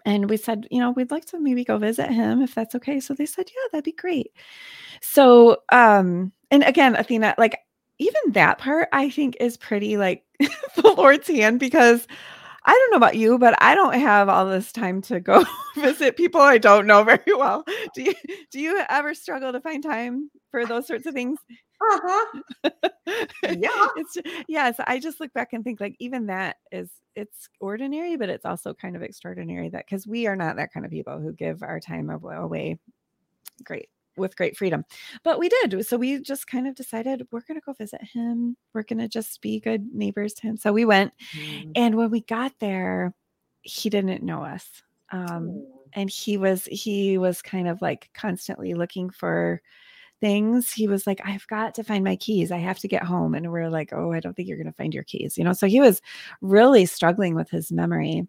And 0.06 0.28
we 0.28 0.36
said, 0.36 0.66
you 0.70 0.80
know, 0.80 0.90
we'd 0.90 1.10
like 1.10 1.24
to 1.26 1.40
maybe 1.40 1.64
go 1.64 1.78
visit 1.78 2.10
him 2.10 2.42
if 2.42 2.54
that's 2.54 2.74
okay. 2.74 3.00
So 3.00 3.14
they 3.14 3.26
said, 3.26 3.46
yeah, 3.48 3.68
that'd 3.72 3.84
be 3.84 3.92
great. 3.92 4.32
So, 5.00 5.62
um, 5.70 6.32
and 6.50 6.62
again, 6.62 6.94
Athena, 6.94 7.34
like 7.38 7.58
even 7.98 8.20
that 8.28 8.58
part 8.58 8.88
I 8.92 9.08
think 9.08 9.36
is 9.40 9.56
pretty 9.56 9.96
like 9.96 10.24
the 10.40 10.94
Lord's 10.96 11.28
hand 11.28 11.58
because 11.58 12.06
I 12.66 12.72
don't 12.72 12.90
know 12.92 12.96
about 12.96 13.16
you, 13.16 13.38
but 13.38 13.54
I 13.62 13.74
don't 13.74 13.94
have 13.94 14.28
all 14.28 14.46
this 14.46 14.72
time 14.72 15.02
to 15.02 15.20
go 15.20 15.44
visit 15.76 16.16
people 16.16 16.40
I 16.40 16.58
don't 16.58 16.86
know 16.86 17.04
very 17.04 17.22
well. 17.28 17.64
Do 17.94 18.02
you 18.02 18.14
do 18.50 18.60
you 18.60 18.82
ever 18.88 19.14
struggle 19.14 19.52
to 19.52 19.60
find 19.60 19.82
time 19.82 20.30
for 20.50 20.64
those 20.64 20.86
sorts 20.86 21.06
of 21.06 21.14
things? 21.14 21.38
Uh-huh. 21.80 22.40
yeah. 23.50 23.86
It's 23.96 24.16
yes, 24.48 24.76
I 24.86 24.98
just 24.98 25.20
look 25.20 25.32
back 25.34 25.52
and 25.52 25.62
think 25.62 25.80
like 25.80 25.96
even 25.98 26.26
that 26.26 26.56
is 26.72 26.90
it's 27.14 27.48
ordinary, 27.60 28.16
but 28.16 28.28
it's 28.30 28.46
also 28.46 28.72
kind 28.72 28.96
of 28.96 29.02
extraordinary 29.02 29.68
that 29.70 29.84
because 29.86 30.06
we 30.06 30.26
are 30.26 30.36
not 30.36 30.56
that 30.56 30.72
kind 30.72 30.86
of 30.86 30.92
people 30.92 31.20
who 31.20 31.32
give 31.32 31.62
our 31.62 31.80
time 31.80 32.10
away 32.10 32.78
great 33.62 33.88
with 34.16 34.36
great 34.36 34.56
freedom. 34.56 34.84
But 35.22 35.38
we 35.38 35.48
did. 35.48 35.86
So 35.86 35.96
we 35.96 36.20
just 36.20 36.46
kind 36.46 36.66
of 36.66 36.74
decided 36.74 37.26
we're 37.30 37.40
going 37.40 37.60
to 37.60 37.64
go 37.64 37.72
visit 37.72 38.02
him. 38.02 38.56
We're 38.72 38.82
going 38.82 39.00
to 39.00 39.08
just 39.08 39.40
be 39.40 39.60
good 39.60 39.94
neighbors 39.94 40.34
to 40.34 40.42
him. 40.42 40.56
So 40.56 40.72
we 40.72 40.84
went. 40.84 41.12
Mm. 41.36 41.72
And 41.76 41.94
when 41.96 42.10
we 42.10 42.20
got 42.22 42.52
there, 42.60 43.14
he 43.62 43.90
didn't 43.90 44.22
know 44.22 44.44
us. 44.44 44.66
Um, 45.10 45.48
mm. 45.48 45.64
and 45.92 46.10
he 46.10 46.36
was 46.36 46.64
he 46.64 47.18
was 47.18 47.42
kind 47.42 47.68
of 47.68 47.80
like 47.82 48.10
constantly 48.14 48.74
looking 48.74 49.10
for 49.10 49.60
things. 50.20 50.72
He 50.72 50.88
was 50.88 51.06
like, 51.06 51.20
I've 51.24 51.46
got 51.48 51.74
to 51.74 51.84
find 51.84 52.02
my 52.02 52.16
keys. 52.16 52.50
I 52.50 52.58
have 52.58 52.78
to 52.78 52.88
get 52.88 53.02
home. 53.02 53.34
And 53.34 53.52
we're 53.52 53.68
like, 53.68 53.92
oh, 53.92 54.12
I 54.12 54.20
don't 54.20 54.34
think 54.34 54.48
you're 54.48 54.56
going 54.56 54.66
to 54.66 54.72
find 54.72 54.94
your 54.94 55.04
keys. 55.04 55.36
You 55.36 55.44
know, 55.44 55.52
so 55.52 55.66
he 55.66 55.80
was 55.80 56.00
really 56.40 56.86
struggling 56.86 57.34
with 57.34 57.50
his 57.50 57.70
memory. 57.70 58.26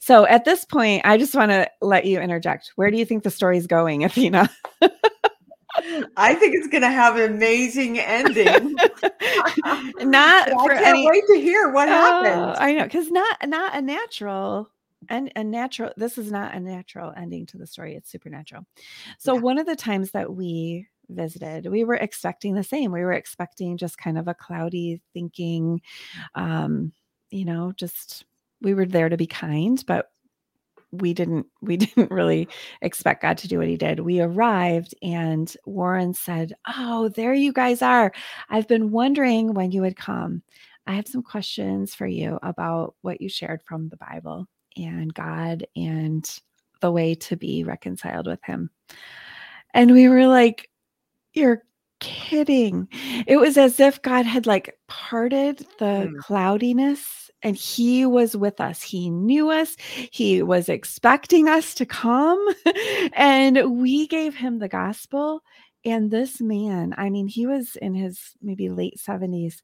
So 0.00 0.26
at 0.26 0.44
this 0.44 0.64
point, 0.64 1.02
I 1.04 1.16
just 1.16 1.34
want 1.34 1.50
to 1.50 1.70
let 1.80 2.04
you 2.04 2.20
interject. 2.20 2.72
Where 2.76 2.90
do 2.90 2.96
you 2.96 3.04
think 3.04 3.22
the 3.22 3.30
story's 3.30 3.66
going, 3.66 4.04
Athena? 4.04 4.50
I 6.16 6.34
think 6.34 6.54
it's 6.54 6.68
going 6.68 6.82
to 6.82 6.90
have 6.90 7.16
an 7.16 7.34
amazing 7.34 7.98
ending. 7.98 8.74
not 8.82 8.92
I 9.64 10.68
can't 10.68 10.86
any, 10.86 11.08
wait 11.08 11.24
to 11.28 11.40
hear 11.40 11.70
what 11.70 11.88
oh, 11.88 11.92
happens. 11.92 12.58
I 12.60 12.74
know, 12.74 12.84
because 12.84 13.10
not 13.10 13.48
not 13.48 13.74
a 13.74 13.82
natural 13.82 14.70
and 15.08 15.32
a 15.34 15.42
natural. 15.42 15.92
This 15.96 16.16
is 16.18 16.30
not 16.30 16.54
a 16.54 16.60
natural 16.60 17.12
ending 17.16 17.46
to 17.46 17.58
the 17.58 17.66
story. 17.66 17.94
It's 17.94 18.10
supernatural. 18.10 18.66
So 19.18 19.34
Yeah. 19.34 19.40
one 19.40 19.58
of 19.58 19.66
the 19.66 19.76
times 19.76 20.12
that 20.12 20.34
we 20.34 20.86
visited, 21.08 21.66
we 21.66 21.84
were 21.84 21.96
expecting 21.96 22.54
the 22.54 22.64
same. 22.64 22.92
We 22.92 23.02
were 23.02 23.12
expecting 23.12 23.76
just 23.76 23.98
kind 23.98 24.16
of 24.16 24.28
a 24.28 24.34
cloudy 24.34 25.02
thinking, 25.12 25.82
um, 26.34 26.92
you 27.30 27.44
know, 27.44 27.72
just 27.76 28.24
we 28.64 28.74
were 28.74 28.86
there 28.86 29.08
to 29.08 29.16
be 29.16 29.26
kind, 29.26 29.82
but 29.86 30.10
we 30.90 31.12
didn't 31.14 31.46
we 31.62 31.76
didn't 31.76 32.10
really 32.10 32.48
expect 32.82 33.22
God 33.22 33.38
to 33.38 33.48
do 33.48 33.58
what 33.58 33.68
he 33.68 33.76
did. 33.76 34.00
We 34.00 34.20
arrived 34.20 34.94
and 35.02 35.54
Warren 35.66 36.14
said, 36.14 36.54
"Oh, 36.66 37.08
there 37.10 37.34
you 37.34 37.52
guys 37.52 37.82
are. 37.82 38.12
I've 38.48 38.68
been 38.68 38.90
wondering 38.90 39.54
when 39.54 39.70
you 39.70 39.82
would 39.82 39.96
come. 39.96 40.42
I 40.86 40.94
have 40.94 41.06
some 41.08 41.22
questions 41.22 41.94
for 41.94 42.06
you 42.06 42.38
about 42.42 42.94
what 43.02 43.20
you 43.20 43.28
shared 43.28 43.62
from 43.62 43.88
the 43.88 43.96
Bible 43.96 44.46
and 44.76 45.12
God 45.14 45.66
and 45.76 46.28
the 46.80 46.90
way 46.90 47.14
to 47.14 47.36
be 47.36 47.64
reconciled 47.64 48.26
with 48.26 48.42
him." 48.44 48.70
And 49.72 49.90
we 49.92 50.08
were 50.08 50.26
like, 50.26 50.70
"You're 51.32 51.62
kidding." 52.00 52.88
It 53.26 53.38
was 53.38 53.56
as 53.56 53.80
if 53.80 54.02
God 54.02 54.26
had 54.26 54.46
like 54.46 54.78
parted 54.88 55.66
the 55.78 56.08
Mm. 56.12 56.18
cloudiness 56.18 57.23
and 57.44 57.56
he 57.56 58.04
was 58.06 58.36
with 58.36 58.60
us. 58.60 58.82
He 58.82 59.10
knew 59.10 59.50
us. 59.50 59.76
He 60.10 60.42
was 60.42 60.68
expecting 60.68 61.48
us 61.48 61.74
to 61.74 61.86
come 61.86 62.44
and 63.12 63.78
we 63.80 64.08
gave 64.08 64.34
him 64.34 64.58
the 64.58 64.68
gospel 64.68 65.42
and 65.84 66.10
this 66.10 66.40
man, 66.40 66.94
I 66.96 67.10
mean, 67.10 67.28
he 67.28 67.46
was 67.46 67.76
in 67.76 67.94
his 67.94 68.32
maybe 68.40 68.70
late 68.70 68.96
70s. 68.96 69.60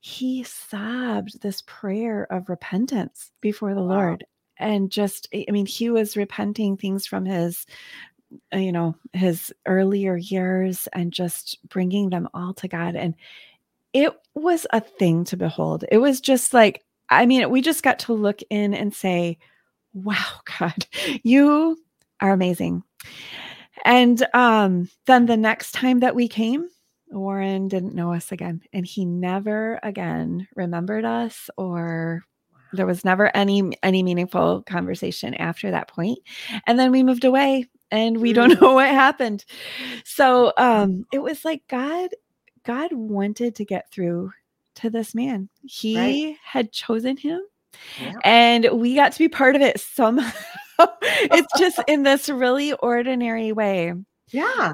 He 0.00 0.42
sobbed 0.42 1.40
this 1.40 1.62
prayer 1.66 2.26
of 2.32 2.48
repentance 2.48 3.30
before 3.40 3.74
the 3.74 3.82
Wow. 3.82 3.94
Lord 3.96 4.26
and 4.58 4.90
just 4.90 5.28
I 5.34 5.50
mean, 5.50 5.66
he 5.66 5.90
was 5.90 6.16
repenting 6.16 6.76
things 6.76 7.06
from 7.06 7.24
his 7.24 7.66
uh, 8.54 8.58
you 8.58 8.72
know, 8.72 8.96
his 9.12 9.52
earlier 9.66 10.16
years 10.16 10.88
and 10.94 11.12
just 11.12 11.58
bringing 11.68 12.10
them 12.10 12.28
all 12.34 12.54
to 12.54 12.66
God. 12.66 12.96
And 12.96 13.14
it 13.92 14.12
was 14.34 14.66
a 14.72 14.80
thing 14.80 15.24
to 15.24 15.36
behold. 15.36 15.84
It 15.92 15.98
was 15.98 16.20
just 16.20 16.54
like, 16.54 16.82
I 17.16 17.26
mean, 17.26 17.48
we 17.50 17.60
just 17.60 17.82
got 17.82 17.98
to 18.00 18.12
look 18.12 18.40
in 18.50 18.74
and 18.74 18.94
say, 18.94 19.38
wow, 19.94 20.24
God, 20.58 20.86
you 21.22 21.78
are 22.20 22.32
amazing. 22.32 22.82
And 23.84 24.26
um, 24.34 24.88
then 25.06 25.26
the 25.26 25.36
next 25.36 25.72
time 25.72 26.00
that 26.00 26.14
we 26.14 26.28
came, 26.28 26.68
Warren 27.08 27.68
didn't 27.68 27.94
know 27.94 28.12
us 28.12 28.32
again, 28.32 28.62
and 28.72 28.86
he 28.86 29.04
never 29.04 29.78
again 29.82 30.46
remembered 30.54 31.04
us 31.04 31.50
or 31.58 32.22
there 32.72 32.86
was 32.86 33.04
never 33.04 33.34
any 33.36 33.76
any 33.82 34.02
meaningful 34.02 34.62
conversation 34.62 35.34
after 35.34 35.70
that 35.70 35.88
point 35.88 36.18
and 36.66 36.78
then 36.78 36.90
we 36.90 37.02
moved 37.02 37.24
away 37.24 37.68
and 37.90 38.18
we 38.18 38.32
don't 38.32 38.52
Mm. 38.58 38.60
know 38.62 38.74
what 38.74 38.88
happened 38.88 39.44
so 40.04 40.52
um 40.56 41.04
it 41.12 41.18
was 41.18 41.44
like 41.44 41.62
god 41.68 42.10
god 42.64 42.92
wanted 42.92 43.54
to 43.56 43.64
get 43.66 43.90
through 43.90 44.32
to 44.76 44.90
this 44.90 45.14
man 45.14 45.48
he 45.64 46.36
had 46.44 46.72
chosen 46.72 47.16
him 47.16 47.40
Yeah. 48.00 48.12
and 48.24 48.68
we 48.72 48.94
got 48.94 49.12
to 49.12 49.18
be 49.18 49.28
part 49.28 49.56
of 49.56 49.62
it 49.62 49.80
somehow 49.80 50.30
it's 51.02 51.58
just 51.58 51.78
in 51.88 52.02
this 52.02 52.28
really 52.28 52.72
ordinary 52.74 53.52
way 53.52 53.92
Yeah. 54.30 54.72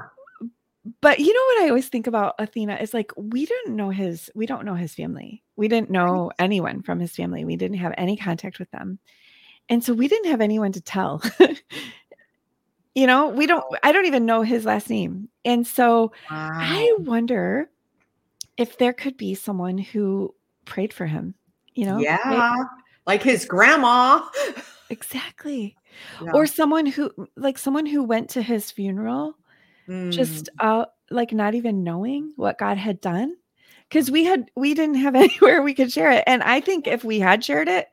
but 1.01 1.19
you 1.19 1.33
know 1.33 1.55
what 1.55 1.65
I 1.65 1.69
always 1.69 1.89
think 1.89 2.07
about 2.07 2.35
Athena 2.39 2.77
is 2.81 2.93
like 2.93 3.11
we 3.15 3.45
didn't 3.45 3.75
know 3.75 3.89
his 3.89 4.29
we 4.35 4.45
don't 4.45 4.65
know 4.65 4.75
his 4.75 4.95
family. 4.95 5.43
We 5.55 5.67
didn't 5.67 5.89
know 5.91 6.31
anyone 6.39 6.81
from 6.83 6.99
his 6.99 7.11
family. 7.15 7.43
We 7.45 7.57
didn't 7.57 7.77
have 7.77 7.93
any 7.97 8.15
contact 8.15 8.59
with 8.59 8.71
them. 8.71 8.97
And 9.67 9.83
so 9.83 9.93
we 9.93 10.07
didn't 10.07 10.31
have 10.31 10.41
anyone 10.41 10.71
to 10.71 10.81
tell. 10.81 11.21
you 12.95 13.05
know, 13.07 13.27
we 13.27 13.45
don't 13.45 13.63
I 13.83 13.91
don't 13.91 14.05
even 14.05 14.25
know 14.25 14.41
his 14.41 14.65
last 14.65 14.89
name. 14.89 15.29
And 15.45 15.67
so 15.67 16.11
I 16.29 16.95
wonder 16.99 17.69
if 18.59 18.77
there 18.77 18.93
could 18.93 19.17
be 19.17 19.33
someone 19.33 19.77
who 19.77 20.35
prayed 20.65 20.93
for 20.93 21.07
him, 21.07 21.33
you 21.73 21.85
know? 21.85 21.97
Yeah. 21.97 22.55
Like 23.07 23.23
his 23.23 23.45
grandma. 23.45 24.21
exactly. 24.89 25.75
Yeah. 26.21 26.31
Or 26.33 26.45
someone 26.45 26.85
who 26.85 27.11
like 27.35 27.57
someone 27.57 27.85
who 27.85 28.03
went 28.03 28.29
to 28.31 28.41
his 28.41 28.69
funeral 28.69 29.35
just 30.11 30.45
Mm. 30.45 30.47
uh 30.59 30.85
like 31.09 31.33
not 31.33 31.55
even 31.55 31.83
knowing 31.83 32.33
what 32.35 32.59
God 32.59 32.77
had 32.77 33.01
done 33.01 33.35
because 33.89 34.11
we 34.11 34.23
had 34.23 34.51
we 34.55 34.75
didn't 34.75 35.01
have 35.01 35.15
anywhere 35.25 35.63
we 35.63 35.73
could 35.73 35.91
share 35.91 36.11
it 36.11 36.23
and 36.27 36.43
I 36.43 36.61
think 36.61 36.85
if 36.85 37.03
we 37.03 37.19
had 37.19 37.43
shared 37.43 37.67
it 37.67 37.87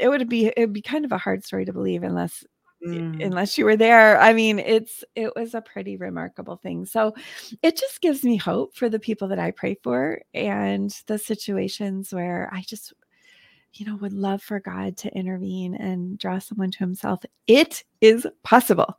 it 0.00 0.08
would 0.08 0.28
be 0.28 0.46
it 0.46 0.58
would 0.58 0.72
be 0.72 0.82
kind 0.82 1.04
of 1.04 1.12
a 1.12 1.18
hard 1.18 1.44
story 1.44 1.64
to 1.64 1.72
believe 1.72 2.02
unless 2.02 2.44
Mm. 2.84 3.22
unless 3.22 3.58
you 3.58 3.66
were 3.66 3.76
there 3.76 4.18
I 4.18 4.32
mean 4.32 4.58
it's 4.58 5.04
it 5.14 5.36
was 5.36 5.52
a 5.54 5.60
pretty 5.60 5.98
remarkable 5.98 6.56
thing 6.56 6.86
so 6.86 7.14
it 7.62 7.76
just 7.76 8.00
gives 8.00 8.24
me 8.24 8.36
hope 8.36 8.74
for 8.74 8.88
the 8.88 8.98
people 8.98 9.28
that 9.28 9.38
I 9.38 9.50
pray 9.50 9.76
for 9.82 10.22
and 10.32 10.90
the 11.06 11.18
situations 11.18 12.10
where 12.12 12.48
I 12.52 12.62
just 12.62 12.94
you 13.74 13.84
know 13.84 13.96
would 13.96 14.14
love 14.14 14.42
for 14.42 14.60
God 14.60 14.96
to 14.98 15.14
intervene 15.14 15.74
and 15.74 16.18
draw 16.18 16.38
someone 16.38 16.70
to 16.70 16.78
himself 16.78 17.22
it 17.46 17.84
is 18.00 18.26
possible 18.44 18.98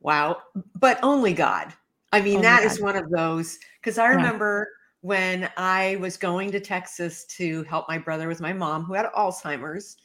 Wow. 0.00 0.38
But 0.78 0.98
only 1.02 1.32
God. 1.32 1.72
I 2.12 2.20
mean, 2.20 2.36
Only 2.38 2.48
that 2.48 2.64
is 2.64 2.80
one 2.80 2.96
of 2.96 3.10
those 3.10 3.58
because 3.80 3.98
I 3.98 4.08
Yeah. 4.08 4.16
remember 4.16 4.68
when 5.02 5.50
I 5.56 5.96
was 6.00 6.16
going 6.16 6.50
to 6.52 6.60
Texas 6.60 7.24
to 7.36 7.62
help 7.64 7.88
my 7.88 7.98
brother 7.98 8.28
with 8.28 8.40
my 8.40 8.52
mom 8.52 8.82
who 8.82 8.94
had 8.94 9.06
Alzheimer's. 9.12 9.96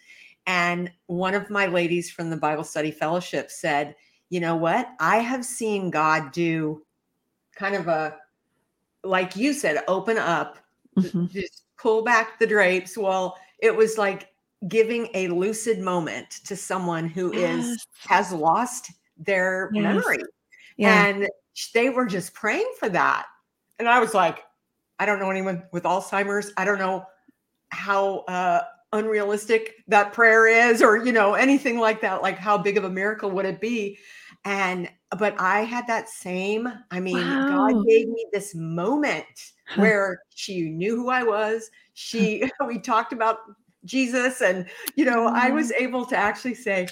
And 0.48 0.92
one 1.08 1.34
of 1.34 1.50
my 1.50 1.66
ladies 1.66 2.12
from 2.12 2.30
the 2.30 2.38
Bible 2.38 2.64
Study 2.64 2.92
Fellowship 2.92 3.50
said, 3.52 3.96
You 4.30 4.40
know 4.40 4.56
what? 4.56 4.90
I 5.00 5.18
have 5.18 5.46
seen 5.46 5.90
God 5.90 6.32
do 6.32 6.84
kind 7.56 7.76
of 7.76 7.88
a, 7.88 8.18
like 9.04 9.36
you 9.36 9.54
said, 9.54 9.84
open 9.88 10.18
up, 10.18 10.58
Mhm. 10.98 11.32
just 11.32 11.64
pull 11.78 12.04
back 12.04 12.40
the 12.40 12.48
drapes. 12.48 12.98
Well, 12.98 13.38
it 13.60 13.76
was 13.76 13.98
like 13.98 14.34
giving 14.68 15.10
a 15.14 15.28
lucid 15.28 15.80
moment 15.80 16.30
to 16.46 16.56
someone 16.56 17.08
who 17.08 17.32
is 17.34 17.86
has 18.00 18.32
lost 18.32 18.92
their 19.18 19.70
Yes. 19.74 19.84
memory 19.84 20.24
yeah 20.78 21.06
and 21.06 21.30
they 21.74 21.90
were 21.90 22.06
just 22.06 22.34
praying 22.34 22.70
for 22.80 22.90
that 22.90 23.28
and 23.80 23.88
i 23.88 24.00
was 24.00 24.14
like 24.14 24.44
i 25.00 25.06
don't 25.06 25.20
know 25.20 25.30
anyone 25.30 25.64
with 25.72 25.84
alzheimer's 25.84 26.52
i 26.58 26.66
don't 26.66 26.80
know 26.80 27.06
how 27.70 28.20
uh 28.28 28.62
unrealistic 28.96 29.76
that 29.88 30.14
prayer 30.14 30.48
is 30.48 30.82
or 30.82 31.06
you 31.06 31.12
know 31.12 31.34
anything 31.34 31.78
like 31.78 32.02
that 32.02 32.22
like 32.22 32.38
how 32.38 32.58
big 32.58 32.78
of 32.78 32.84
a 32.84 32.90
miracle 32.90 33.30
would 33.32 33.46
it 33.46 33.62
be? 33.62 33.98
And 34.44 34.90
but 35.18 35.40
i 35.40 35.62
had 35.62 35.88
that 35.88 36.10
same 36.10 36.68
i 36.92 37.00
mean 37.00 37.18
Wow. 37.18 37.70
god 37.72 37.86
gave 37.88 38.08
me 38.08 38.26
this 38.32 38.54
moment 38.54 39.26
where 39.76 40.20
she 40.34 40.70
knew 40.70 40.96
who 40.96 41.10
i 41.10 41.24
was. 41.24 41.70
She 41.94 42.50
we 42.68 42.80
talked 42.80 43.14
about 43.14 43.40
jesus 43.86 44.42
and 44.42 44.66
you 44.96 45.06
know 45.06 45.28
i 45.28 45.50
was 45.52 45.72
mm-hmm. 45.72 45.84
able 45.84 46.06
to 46.08 46.18
actually 46.18 46.56
say 46.56 46.88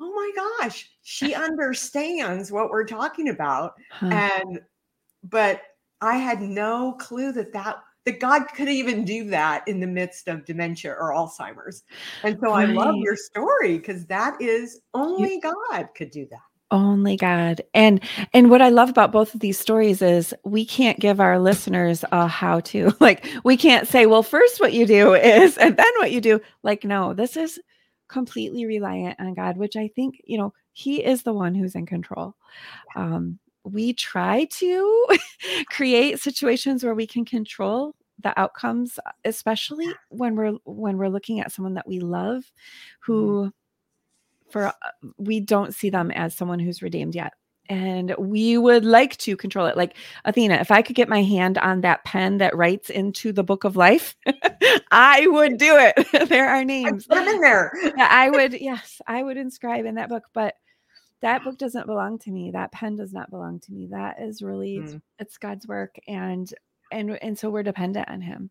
oh 0.00 0.12
my 0.12 0.30
gosh 0.60 0.88
she 1.02 1.34
understands 1.48 2.50
what 2.52 2.70
we're 2.70 2.86
talking 2.86 3.28
about. 3.28 3.74
Huh. 3.90 4.06
and 4.40 4.60
but 5.22 5.62
i 6.00 6.16
had 6.16 6.40
no 6.40 6.92
clue 6.98 7.32
that 7.32 7.52
that 7.52 7.76
that 8.06 8.20
god 8.20 8.44
could 8.54 8.68
even 8.68 9.04
do 9.04 9.28
that 9.28 9.66
in 9.68 9.80
the 9.80 9.86
midst 9.86 10.28
of 10.28 10.46
dementia 10.46 10.92
or 10.92 11.12
alzheimer's. 11.12 11.82
And 12.22 12.38
so 12.42 12.52
i 12.52 12.64
love 12.64 12.94
your 12.96 13.16
story 13.16 13.76
because 13.76 14.06
that 14.06 14.40
is 14.40 14.80
only 14.94 15.40
god 15.40 15.88
could 15.94 16.10
do 16.10 16.26
that. 16.30 16.40
Only 16.70 17.16
god. 17.16 17.60
And 17.74 18.00
and 18.32 18.48
what 18.48 18.62
i 18.62 18.70
love 18.70 18.88
about 18.88 19.12
both 19.12 19.34
of 19.34 19.40
these 19.40 19.58
stories 19.58 20.00
is 20.00 20.34
we 20.44 20.64
can't 20.64 20.98
give 20.98 21.20
our 21.20 21.38
listeners 21.38 22.04
a 22.12 22.26
how 22.26 22.60
to 22.60 22.94
like 23.00 23.26
we 23.44 23.56
can't 23.56 23.86
say 23.86 24.06
well 24.06 24.22
first 24.22 24.60
what 24.60 24.72
you 24.72 24.86
do 24.86 25.14
is 25.14 25.58
and 25.58 25.76
then 25.76 25.92
what 25.98 26.12
you 26.12 26.20
do. 26.20 26.40
Like 26.62 26.84
no 26.84 27.12
this 27.12 27.36
is 27.36 27.58
completely 28.08 28.66
reliant 28.66 29.18
on 29.18 29.34
god 29.34 29.56
which 29.56 29.74
i 29.74 29.88
think 29.88 30.22
you 30.24 30.38
know 30.38 30.54
he 30.72 31.02
is 31.02 31.24
the 31.24 31.32
one 31.34 31.54
who's 31.56 31.74
in 31.74 31.86
control. 31.86 32.36
Um 32.94 33.40
we 33.66 33.92
try 33.92 34.44
to 34.44 35.06
create 35.70 36.20
situations 36.20 36.84
where 36.84 36.94
we 36.94 37.06
can 37.06 37.24
control 37.24 37.95
the 38.22 38.38
outcomes 38.38 38.98
especially 39.24 39.86
when 40.08 40.36
we're 40.36 40.52
when 40.64 40.96
we're 40.96 41.08
looking 41.08 41.40
at 41.40 41.52
someone 41.52 41.74
that 41.74 41.86
we 41.86 42.00
love 42.00 42.50
who 43.00 43.52
for 44.50 44.72
we 45.18 45.40
don't 45.40 45.74
see 45.74 45.90
them 45.90 46.10
as 46.10 46.34
someone 46.34 46.58
who's 46.58 46.82
redeemed 46.82 47.14
yet 47.14 47.34
and 47.68 48.14
we 48.18 48.56
would 48.58 48.84
like 48.84 49.16
to 49.18 49.36
control 49.36 49.66
it. 49.66 49.76
Like 49.76 49.96
Athena, 50.24 50.54
if 50.56 50.70
I 50.70 50.82
could 50.82 50.96
get 50.96 51.08
my 51.08 51.22
hand 51.22 51.58
on 51.58 51.80
that 51.80 52.04
pen 52.04 52.38
that 52.38 52.56
writes 52.56 52.90
into 52.90 53.32
the 53.32 53.42
book 53.42 53.64
of 53.64 53.76
life, 53.76 54.16
I 54.90 55.26
would 55.26 55.58
do 55.58 55.76
it. 55.76 56.28
there 56.28 56.48
are 56.48 56.64
names. 56.64 57.06
put 57.06 57.16
them 57.16 57.28
in 57.28 57.40
there. 57.40 57.72
I 57.98 58.30
would, 58.30 58.52
yes, 58.60 59.00
I 59.06 59.22
would 59.22 59.36
inscribe 59.36 59.84
in 59.84 59.96
that 59.96 60.08
book, 60.08 60.24
but 60.32 60.54
that 61.22 61.44
book 61.44 61.58
doesn't 61.58 61.86
belong 61.86 62.18
to 62.20 62.30
me. 62.30 62.50
That 62.50 62.72
pen 62.72 62.96
does 62.96 63.12
not 63.12 63.30
belong 63.30 63.60
to 63.60 63.72
me. 63.72 63.88
That 63.90 64.20
is 64.20 64.42
really 64.42 64.78
mm. 64.78 65.00
it's 65.18 65.38
God's 65.38 65.66
work, 65.66 65.96
and 66.06 66.52
and 66.90 67.18
and 67.22 67.38
so 67.38 67.50
we're 67.50 67.62
dependent 67.62 68.08
on 68.08 68.20
Him. 68.20 68.50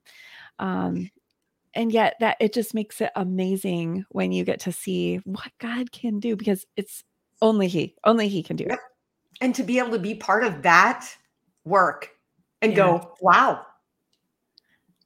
Um, 0.60 1.10
and 1.74 1.92
yet 1.92 2.16
that 2.22 2.38
it 2.40 2.54
just 2.54 2.74
makes 2.74 3.02
it 3.02 3.12
amazing 3.16 4.06
when 4.10 4.32
you 4.32 4.46
get 4.46 4.62
to 4.62 4.72
see 4.72 5.18
what 5.26 5.52
God 5.60 5.92
can 5.92 6.20
do 6.20 6.38
because 6.38 6.66
it's 6.78 7.04
only 7.42 7.68
He, 7.68 7.96
only 8.06 8.30
He 8.30 8.42
can 8.42 8.56
do 8.56 8.66
it 8.66 8.80
and 9.42 9.54
to 9.56 9.64
be 9.64 9.80
able 9.80 9.92
to 9.92 10.00
be 10.00 10.16
part 10.16 10.44
of 10.44 10.62
that 10.64 11.08
work 11.64 12.10
and 12.62 12.72
yeah. 12.72 12.78
go, 12.78 13.16
wow, 13.22 13.66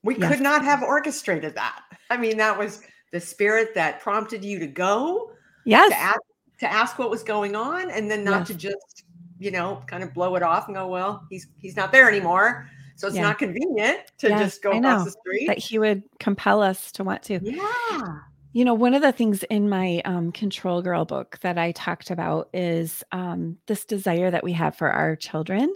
we 0.04 0.18
yes. 0.18 0.32
could 0.32 0.42
not 0.42 0.64
have 0.64 0.84
orchestrated 0.84 1.56
that. 1.56 1.82
I 2.10 2.18
mean, 2.18 2.38
that 2.38 2.58
was 2.58 2.82
the 3.12 3.20
spirit 3.20 3.74
that 3.76 4.02
prompted 4.02 4.44
you 4.44 4.60
to 4.60 4.68
go. 4.68 5.32
Yes. 5.66 5.90
To 5.90 5.98
ask, 5.98 6.20
to 6.60 6.72
ask 6.72 7.00
what 7.00 7.10
was 7.10 7.24
going 7.24 7.56
on 7.56 7.90
and 7.90 8.10
then 8.10 8.24
not 8.24 8.40
yes. 8.40 8.48
to 8.50 8.54
just, 8.54 9.04
you 9.40 9.52
know, 9.52 9.82
kind 9.88 10.04
of 10.04 10.14
blow 10.14 10.36
it 10.36 10.44
off 10.44 10.68
and 10.68 10.76
go, 10.76 10.88
well, 10.88 11.26
he's 11.30 11.48
he's 11.58 11.76
not 11.76 11.92
there 11.92 12.10
anymore. 12.10 12.70
So 13.00 13.08
it's 13.08 13.16
yeah. 13.16 13.22
not 13.22 13.38
convenient 13.40 14.12
to 14.18 14.28
yes, 14.28 14.42
just 14.42 14.62
go 14.62 14.72
across 14.72 15.06
the 15.06 15.12
street. 15.12 15.48
That 15.48 15.58
he 15.58 15.80
would 15.80 16.04
compel 16.20 16.62
us 16.62 16.92
to 16.92 17.06
want 17.06 17.24
to. 17.24 17.40
Yeah. 17.42 18.20
You 18.52 18.66
know, 18.66 18.74
one 18.74 18.94
of 18.94 19.02
the 19.02 19.14
things 19.14 19.44
in 19.44 19.70
my 19.70 20.02
um, 20.04 20.34
Control 20.34 20.82
Girl 20.82 21.06
book 21.06 21.38
that 21.42 21.58
I 21.58 21.72
talked 21.72 22.12
about 22.12 22.50
is 22.54 23.02
um, 23.14 23.58
this 23.68 23.86
desire 23.86 24.30
that 24.30 24.44
we 24.44 24.52
have 24.52 24.76
for 24.76 24.92
our 24.92 25.16
children 25.16 25.74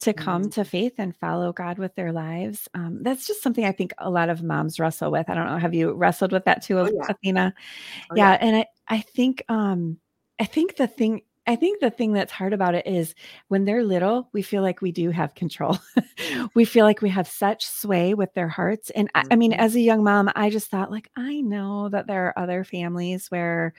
to 0.00 0.12
come 0.12 0.42
mm-hmm. 0.42 0.50
to 0.50 0.64
faith 0.64 0.92
and 0.98 1.16
follow 1.16 1.52
God 1.52 1.78
with 1.78 1.92
their 1.96 2.12
lives. 2.12 2.68
Um, 2.74 3.02
that's 3.02 3.26
just 3.26 3.42
something 3.42 3.64
I 3.64 3.72
think 3.72 3.92
a 3.98 4.08
lot 4.08 4.28
of 4.28 4.44
moms 4.44 4.78
wrestle 4.78 5.10
with. 5.10 5.28
I 5.28 5.34
don't 5.34 5.46
know. 5.46 5.58
Have 5.58 5.74
you 5.74 5.92
wrestled 5.92 6.30
with 6.30 6.44
that 6.44 6.62
too, 6.62 6.78
oh, 6.78 6.84
yeah. 6.92 7.06
Athena? 7.08 7.52
Oh, 8.12 8.14
yeah. 8.14 8.30
yeah. 8.32 8.38
And 8.40 8.56
I, 8.58 8.66
I 8.86 9.00
think, 9.00 9.42
um, 9.48 9.98
I 10.38 10.44
think 10.44 10.76
the 10.76 10.86
thing 10.86 11.22
I 11.50 11.56
think 11.56 11.80
the 11.80 11.90
thing 11.90 12.12
that's 12.12 12.30
hard 12.30 12.52
about 12.52 12.76
it 12.76 12.86
is 12.86 13.12
when 13.48 13.64
they're 13.64 13.82
little, 13.82 14.28
we 14.32 14.40
feel 14.40 14.62
like 14.62 14.80
we 14.80 14.92
do 14.92 15.10
have 15.10 15.34
control. 15.34 15.80
we 16.54 16.64
feel 16.64 16.84
like 16.84 17.02
we 17.02 17.08
have 17.08 17.26
such 17.26 17.66
sway 17.66 18.14
with 18.14 18.32
their 18.34 18.46
hearts. 18.46 18.90
And 18.90 19.10
I, 19.16 19.24
I, 19.32 19.34
mean, 19.34 19.50
mm-hmm. 19.50 19.60
as 19.60 19.74
a 19.74 19.80
young 19.80 20.04
mom, 20.04 20.30
I 20.36 20.50
just 20.50 20.70
thought, 20.70 20.92
like, 20.92 21.10
I 21.16 21.40
know 21.40 21.88
that 21.88 22.06
there 22.06 22.26
are 22.26 22.38
other 22.38 22.62
families 22.62 23.32
where, 23.32 23.74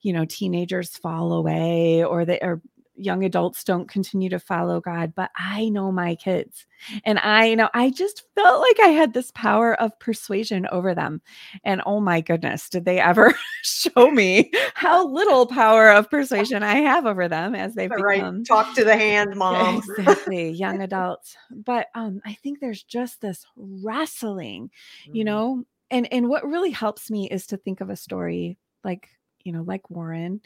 you 0.00 0.12
know, 0.12 0.26
teenagers 0.26 0.96
fall 0.96 1.32
away 1.32 2.04
or 2.04 2.24
they 2.24 2.38
are 2.38 2.62
young 2.98 3.24
adults 3.24 3.64
don't 3.64 3.88
continue 3.88 4.28
to 4.28 4.38
follow 4.38 4.80
God, 4.80 5.14
but 5.14 5.30
I 5.36 5.68
know 5.68 5.92
my 5.92 6.14
kids. 6.14 6.66
And 7.04 7.18
I 7.18 7.46
you 7.46 7.56
know 7.56 7.68
I 7.74 7.90
just 7.90 8.24
felt 8.34 8.60
like 8.60 8.80
I 8.80 8.88
had 8.88 9.12
this 9.12 9.30
power 9.32 9.80
of 9.80 9.98
persuasion 9.98 10.66
over 10.70 10.94
them. 10.94 11.20
And 11.64 11.82
oh 11.86 12.00
my 12.00 12.20
goodness, 12.20 12.68
did 12.68 12.84
they 12.84 13.00
ever 13.00 13.34
show 13.62 14.10
me 14.10 14.50
how 14.74 15.06
little 15.06 15.46
power 15.46 15.90
of 15.90 16.10
persuasion 16.10 16.62
I 16.62 16.76
have 16.76 17.06
over 17.06 17.28
them 17.28 17.54
as 17.54 17.74
they 17.74 17.88
become 17.88 18.04
right. 18.04 18.46
talk 18.46 18.74
to 18.74 18.84
the 18.84 18.96
hand, 18.96 19.34
mom. 19.36 19.82
exactly, 19.98 20.50
young 20.50 20.82
adults. 20.82 21.36
But 21.50 21.88
um 21.94 22.20
I 22.24 22.34
think 22.34 22.60
there's 22.60 22.82
just 22.82 23.20
this 23.20 23.44
wrestling, 23.56 24.70
you 25.04 25.22
mm. 25.22 25.26
know, 25.26 25.64
and 25.90 26.12
and 26.12 26.28
what 26.28 26.46
really 26.46 26.70
helps 26.70 27.10
me 27.10 27.28
is 27.30 27.46
to 27.48 27.56
think 27.56 27.80
of 27.80 27.90
a 27.90 27.96
story 27.96 28.58
like 28.84 29.08
you 29.48 29.52
know, 29.52 29.62
like 29.62 29.88
Warren, 29.88 30.42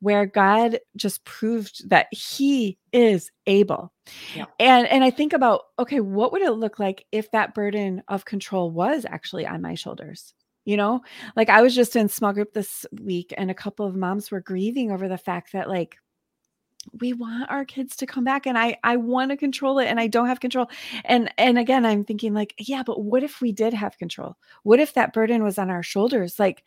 where 0.00 0.26
God 0.26 0.80
just 0.96 1.24
proved 1.24 1.88
that 1.88 2.08
he 2.10 2.78
is 2.92 3.30
able. 3.46 3.92
Yeah. 4.34 4.46
And 4.58 4.88
and 4.88 5.04
I 5.04 5.10
think 5.10 5.32
about, 5.32 5.66
okay, 5.78 6.00
what 6.00 6.32
would 6.32 6.42
it 6.42 6.50
look 6.50 6.80
like 6.80 7.06
if 7.12 7.30
that 7.30 7.54
burden 7.54 8.02
of 8.08 8.24
control 8.24 8.72
was 8.72 9.06
actually 9.08 9.46
on 9.46 9.62
my 9.62 9.76
shoulders? 9.76 10.34
You 10.64 10.76
know, 10.76 11.02
like 11.36 11.48
I 11.48 11.62
was 11.62 11.76
just 11.76 11.94
in 11.94 12.08
small 12.08 12.32
group 12.32 12.52
this 12.52 12.84
week 13.00 13.32
and 13.38 13.52
a 13.52 13.54
couple 13.54 13.86
of 13.86 13.94
moms 13.94 14.32
were 14.32 14.40
grieving 14.40 14.90
over 14.90 15.06
the 15.06 15.16
fact 15.16 15.52
that 15.52 15.68
like 15.68 15.96
we 16.98 17.12
want 17.12 17.48
our 17.52 17.64
kids 17.64 17.94
to 17.94 18.06
come 18.06 18.24
back 18.24 18.46
and 18.46 18.56
i 18.56 18.74
i 18.82 18.96
want 18.96 19.30
to 19.30 19.36
control 19.36 19.78
it 19.80 19.84
and 19.84 20.00
i 20.00 20.06
don't 20.06 20.28
have 20.28 20.40
control 20.40 20.66
and 21.04 21.30
and 21.36 21.58
again 21.58 21.84
i'm 21.84 22.02
thinking 22.02 22.32
like 22.32 22.54
yeah 22.56 22.82
but 22.82 23.02
what 23.02 23.22
if 23.22 23.42
we 23.42 23.52
did 23.52 23.74
have 23.74 23.98
control 23.98 24.34
what 24.62 24.80
if 24.80 24.94
that 24.94 25.12
burden 25.12 25.44
was 25.44 25.58
on 25.58 25.68
our 25.68 25.82
shoulders 25.82 26.38
like 26.38 26.64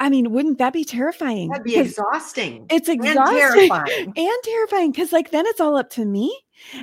I 0.00 0.08
mean, 0.08 0.32
wouldn't 0.32 0.58
that 0.58 0.72
be 0.72 0.82
terrifying? 0.82 1.50
That'd 1.50 1.64
be 1.64 1.76
exhausting. 1.76 2.66
It's 2.70 2.88
exhausting 2.88 3.18
and 3.18 3.28
terrifying. 3.38 4.12
And 4.16 4.42
terrifying 4.42 4.90
because, 4.92 5.12
like, 5.12 5.30
then 5.30 5.46
it's 5.46 5.60
all 5.60 5.76
up 5.76 5.90
to 5.90 6.06
me. 6.06 6.36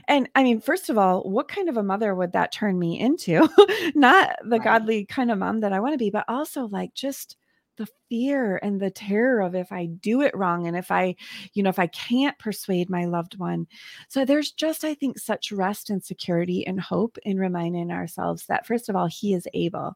And 0.08 0.30
I 0.36 0.44
mean, 0.44 0.62
first 0.62 0.90
of 0.90 1.00
all, 1.00 1.24
what 1.24 1.48
kind 1.48 1.68
of 1.68 1.78
a 1.78 1.84
mother 1.84 2.14
would 2.14 2.34
that 2.34 2.52
turn 2.52 2.78
me 2.78 3.00
into? 3.00 3.50
Not 3.96 4.36
the 4.44 4.58
right. 4.58 4.64
godly 4.64 5.06
kind 5.06 5.32
of 5.32 5.40
mom 5.40 5.62
that 5.62 5.74
I 5.74 5.80
want 5.80 5.94
to 5.94 5.98
be, 5.98 6.12
but 6.12 6.26
also 6.28 6.68
like 6.68 6.94
just 6.94 7.38
the 7.78 7.88
fear 8.10 8.60
and 8.62 8.80
the 8.80 8.92
terror 8.92 9.42
of 9.42 9.56
if 9.56 9.72
I 9.72 9.86
do 9.86 10.22
it 10.22 10.36
wrong 10.36 10.68
and 10.68 10.76
if 10.76 10.92
I, 10.92 11.16
you 11.54 11.64
know, 11.64 11.70
if 11.70 11.80
I 11.80 11.88
can't 11.88 12.38
persuade 12.40 12.90
my 12.90 13.06
loved 13.06 13.38
one. 13.38 13.68
So 14.08 14.26
there's 14.26 14.52
just, 14.52 14.84
I 14.84 14.94
think, 14.94 15.20
such 15.20 15.52
rest 15.52 15.90
and 15.90 16.04
security 16.04 16.66
and 16.66 16.80
hope 16.80 17.18
in 17.24 17.40
reminding 17.40 17.92
ourselves 17.92 18.46
that, 18.48 18.66
first 18.66 18.90
of 18.90 18.96
all, 18.96 19.08
He 19.08 19.34
is 19.34 19.48
able. 19.54 19.96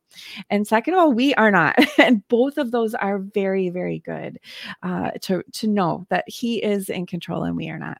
And 0.50 0.68
second 0.68 0.94
of 0.94 1.00
all, 1.00 1.12
we 1.12 1.34
are 1.36 1.52
not. 1.52 1.78
and 1.98 2.28
both 2.28 2.58
of 2.58 2.72
those 2.72 2.94
are 2.96 3.20
very, 3.20 3.70
very 3.70 4.00
good 4.00 4.40
uh, 4.84 5.12
to, 5.22 5.44
to 5.54 5.68
know 5.68 6.06
that 6.10 6.26
He 6.28 6.64
is 6.64 6.90
in 6.90 7.06
control 7.06 7.44
and 7.44 7.56
we 7.56 7.70
are 7.70 7.80
not. 7.80 8.00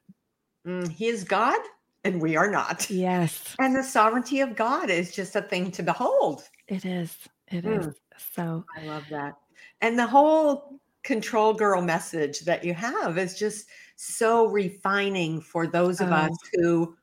Mm, 0.66 0.88
he 0.88 1.08
is 1.08 1.24
God 1.24 1.58
and 2.04 2.20
we 2.20 2.36
are 2.36 2.50
not. 2.50 2.88
Yes. 2.90 3.56
And 3.58 3.74
the 3.74 3.82
sovereignty 3.82 4.40
of 4.40 4.56
God 4.56 4.90
is 4.90 5.12
just 5.12 5.36
a 5.36 5.42
thing 5.42 5.70
to 5.72 5.82
behold. 5.82 6.44
It 6.68 6.84
is. 6.84 7.16
It 7.48 7.64
mm. 7.64 7.80
is. 7.80 7.94
So 8.34 8.64
I 8.76 8.84
love 8.84 9.04
that 9.10 9.34
and 9.82 9.98
the 9.98 10.06
whole 10.06 10.80
control 11.02 11.52
girl 11.52 11.82
message 11.82 12.40
that 12.40 12.64
you 12.64 12.72
have 12.72 13.18
is 13.18 13.38
just 13.38 13.66
so 13.96 14.46
refining 14.46 15.40
for 15.40 15.66
those 15.66 16.00
of 16.00 16.10
oh. 16.10 16.14
us 16.14 16.36
who 16.54 16.96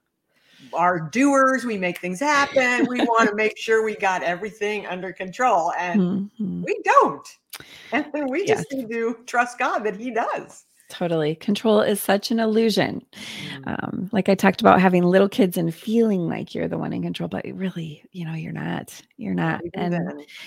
are 0.74 1.10
doers 1.10 1.63
we 1.63 1.78
make 1.78 2.00
things 2.00 2.20
happen 2.20 2.86
we 2.89 3.00
want 3.06 3.30
to 3.30 3.36
make 3.36 3.58
sure 3.58 3.84
we 3.84 3.96
got 3.96 4.24
everything 4.24 4.86
under 4.88 5.13
control 5.13 5.72
and 5.78 6.02
mm-hmm. 6.02 6.63
we 6.63 6.78
don't 6.84 7.28
and 7.92 8.06
we 8.30 8.46
just 8.46 8.65
yes. 8.72 8.80
need 8.80 8.89
to 8.89 9.18
trust 9.26 9.60
god 9.60 9.80
that 9.80 9.96
he 9.96 10.12
does 10.12 10.65
Totally. 10.89 11.36
Control 11.36 11.82
is 11.82 12.02
such 12.02 12.32
an 12.32 12.39
illusion. 12.39 13.06
Mm. 13.54 13.67
Um, 13.67 14.10
like 14.12 14.28
I 14.28 14.34
talked 14.34 14.60
about 14.60 14.82
having 14.82 15.04
little 15.04 15.30
kids 15.30 15.56
and 15.56 15.73
feeling 15.73 16.28
like 16.28 16.56
you're 16.56 16.67
the 16.67 16.80
one 16.80 16.93
in 16.93 17.04
control, 17.04 17.30
but 17.30 17.45
really, 17.54 18.04
you 18.12 18.25
know, 18.25 18.34
you're 18.34 18.52
not. 18.52 18.99
You're 19.15 19.36
not. 19.36 19.62
And 19.75 19.93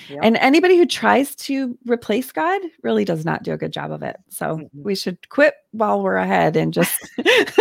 yep. 0.09 0.19
and 0.21 0.37
anybody 0.39 0.77
who 0.77 0.85
tries 0.85 1.37
to 1.37 1.79
replace 1.87 2.33
God 2.33 2.61
really 2.83 3.05
does 3.05 3.25
not 3.25 3.45
do 3.45 3.53
a 3.53 3.57
good 3.57 3.73
job 3.73 3.93
of 3.93 4.03
it. 4.03 4.17
So 4.31 4.57
mm-hmm. 4.57 4.83
we 4.83 4.97
should 4.97 5.29
quit 5.29 5.55
while 5.71 6.03
we're 6.03 6.17
ahead 6.17 6.57
and 6.57 6.75
just 6.75 6.99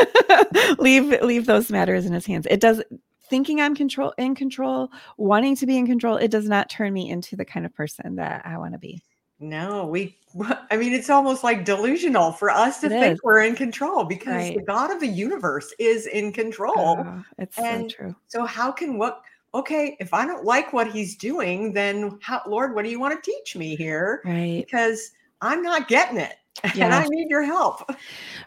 leave 0.80 1.22
leave 1.22 1.46
those 1.46 1.70
matters 1.70 2.08
in 2.08 2.13
his 2.13 2.26
hands. 2.26 2.48
It 2.50 2.60
does 2.60 2.82
thinking 3.30 3.62
I'm 3.62 3.76
control 3.76 4.13
in 4.17 4.34
control, 4.34 4.91
wanting 5.17 5.56
to 5.58 5.65
be 5.65 5.78
in 5.78 5.86
control, 5.86 6.17
it 6.17 6.32
does 6.32 6.50
not 6.50 6.70
turn 6.70 6.91
me 6.91 7.10
into 7.10 7.38
the 7.38 7.46
kind 7.46 7.65
of 7.65 7.74
person 7.74 8.15
that 8.15 8.41
I 8.44 8.58
want 8.58 8.74
to 8.74 8.80
be. 8.80 9.02
No, 9.41 9.88
we, 9.88 10.15
I 10.71 10.77
mean, 10.77 10.93
it's 10.93 11.10
almost 11.10 11.43
like 11.43 11.65
delusional 11.65 12.32
for 12.32 12.49
us 12.49 12.80
to 12.82 12.86
it 12.86 12.89
think 12.89 13.13
is. 13.15 13.19
we're 13.23 13.41
in 13.41 13.56
control 13.56 14.04
because 14.04 14.36
right. 14.36 14.56
the 14.56 14.62
God 14.62 14.91
of 14.91 14.99
the 14.99 15.08
universe 15.08 15.73
is 15.80 16.06
in 16.06 16.32
control. 16.32 16.73
Oh, 16.77 17.25
it's 17.39 17.58
and 17.58 17.91
so 17.91 17.97
true. 17.97 18.15
So, 18.27 18.45
how 18.45 18.71
can 18.71 18.97
what, 18.97 19.23
okay, 19.56 19.97
if 19.99 20.13
I 20.13 20.25
don't 20.27 20.45
like 20.45 20.71
what 20.73 20.91
he's 20.91 21.15
doing, 21.15 21.73
then 21.73 22.19
how, 22.21 22.41
Lord, 22.47 22.75
what 22.75 22.86
do 22.86 22.91
you 22.91 22.99
want 22.99 23.21
to 23.21 23.32
teach 23.32 23.56
me 23.56 23.75
here? 23.75 24.21
Right. 24.23 24.63
Because 24.63 25.12
I'm 25.41 25.63
not 25.63 25.88
getting 25.88 26.19
it 26.19 26.36
yeah. 26.75 26.86
and 26.86 26.93
I 26.93 27.08
need 27.08 27.27
your 27.30 27.43
help. 27.43 27.89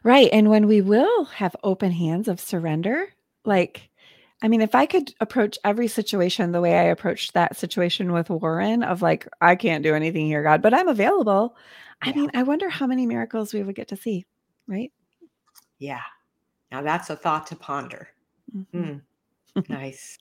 Right. 0.04 0.28
And 0.32 0.48
when 0.48 0.68
we 0.68 0.80
will 0.80 1.24
have 1.24 1.56
open 1.64 1.90
hands 1.90 2.28
of 2.28 2.40
surrender, 2.40 3.08
like, 3.44 3.90
I 4.42 4.48
mean, 4.48 4.60
if 4.60 4.74
I 4.74 4.86
could 4.86 5.14
approach 5.20 5.58
every 5.64 5.88
situation 5.88 6.52
the 6.52 6.60
way 6.60 6.76
I 6.78 6.84
approached 6.84 7.32
that 7.34 7.56
situation 7.56 8.12
with 8.12 8.28
Warren 8.28 8.82
of 8.82 9.00
like, 9.00 9.26
I 9.40 9.56
can't 9.56 9.82
do 9.82 9.94
anything 9.94 10.26
here, 10.26 10.42
God, 10.42 10.60
but 10.60 10.74
I'm 10.74 10.88
available. 10.88 11.56
I 12.02 12.12
mean, 12.12 12.30
I 12.34 12.42
wonder 12.42 12.68
how 12.68 12.86
many 12.86 13.06
miracles 13.06 13.54
we 13.54 13.62
would 13.62 13.74
get 13.74 13.88
to 13.88 13.96
see, 13.96 14.26
right? 14.66 14.92
Yeah. 15.78 16.02
Now 16.70 16.82
that's 16.82 17.08
a 17.08 17.16
thought 17.16 17.46
to 17.48 17.56
ponder. 17.56 18.08
Mm-hmm. 18.54 18.98
Mm. 19.58 19.68
nice. 19.68 20.18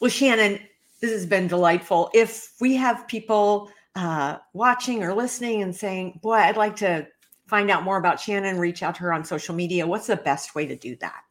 Well, 0.00 0.10
Shannon, 0.10 0.58
this 1.00 1.12
has 1.12 1.26
been 1.26 1.46
delightful. 1.46 2.10
If 2.14 2.54
we 2.60 2.74
have 2.76 3.06
people 3.06 3.70
uh, 3.94 4.38
watching 4.52 5.02
or 5.02 5.14
listening 5.14 5.62
and 5.62 5.74
saying, 5.74 6.20
boy, 6.22 6.34
I'd 6.34 6.56
like 6.56 6.76
to 6.76 7.06
find 7.46 7.70
out 7.70 7.84
more 7.84 7.96
about 7.96 8.20
Shannon, 8.20 8.58
reach 8.58 8.82
out 8.82 8.96
to 8.96 9.02
her 9.02 9.12
on 9.12 9.24
social 9.24 9.54
media, 9.54 9.86
what's 9.86 10.08
the 10.08 10.16
best 10.16 10.54
way 10.54 10.66
to 10.66 10.76
do 10.76 10.96
that? 10.96 11.22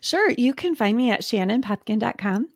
Sure. 0.00 0.30
You 0.30 0.54
can 0.54 0.74
find 0.74 0.96
me 0.96 1.10
at 1.10 1.22
shannonpopkin.com. 1.22 2.48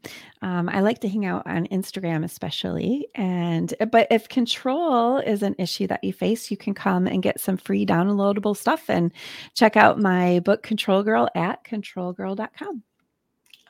Um, 0.43 0.69
I 0.69 0.81
like 0.81 1.01
to 1.01 1.09
hang 1.09 1.27
out 1.27 1.47
on 1.47 1.67
Instagram, 1.67 2.25
especially. 2.25 3.09
And, 3.15 3.75
but 3.91 4.07
if 4.11 4.29
control 4.29 5.19
is 5.19 5.43
an 5.43 5.55
issue 5.59 5.87
that 5.89 6.03
you 6.03 6.13
face, 6.13 6.51
you 6.51 6.57
can 6.57 6.75
come 6.75 7.07
and 7.07 7.23
get 7.23 7.41
some 7.41 7.57
free 7.57 7.85
downloadable 7.85 8.57
stuff 8.57 8.89
and 8.89 9.13
check 9.55 9.77
out 9.77 10.01
my 10.01 10.41
book, 10.41 10.63
Control 10.63 11.03
Girl, 11.03 11.29
at 11.35 11.63
controlgirl.com. 11.65 12.83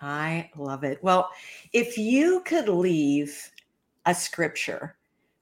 I 0.02 0.50
love 0.56 0.84
it. 0.84 1.02
Well, 1.02 1.30
if 1.72 1.98
you 1.98 2.42
could 2.46 2.68
leave 2.68 3.50
a 4.06 4.14
scripture 4.14 4.96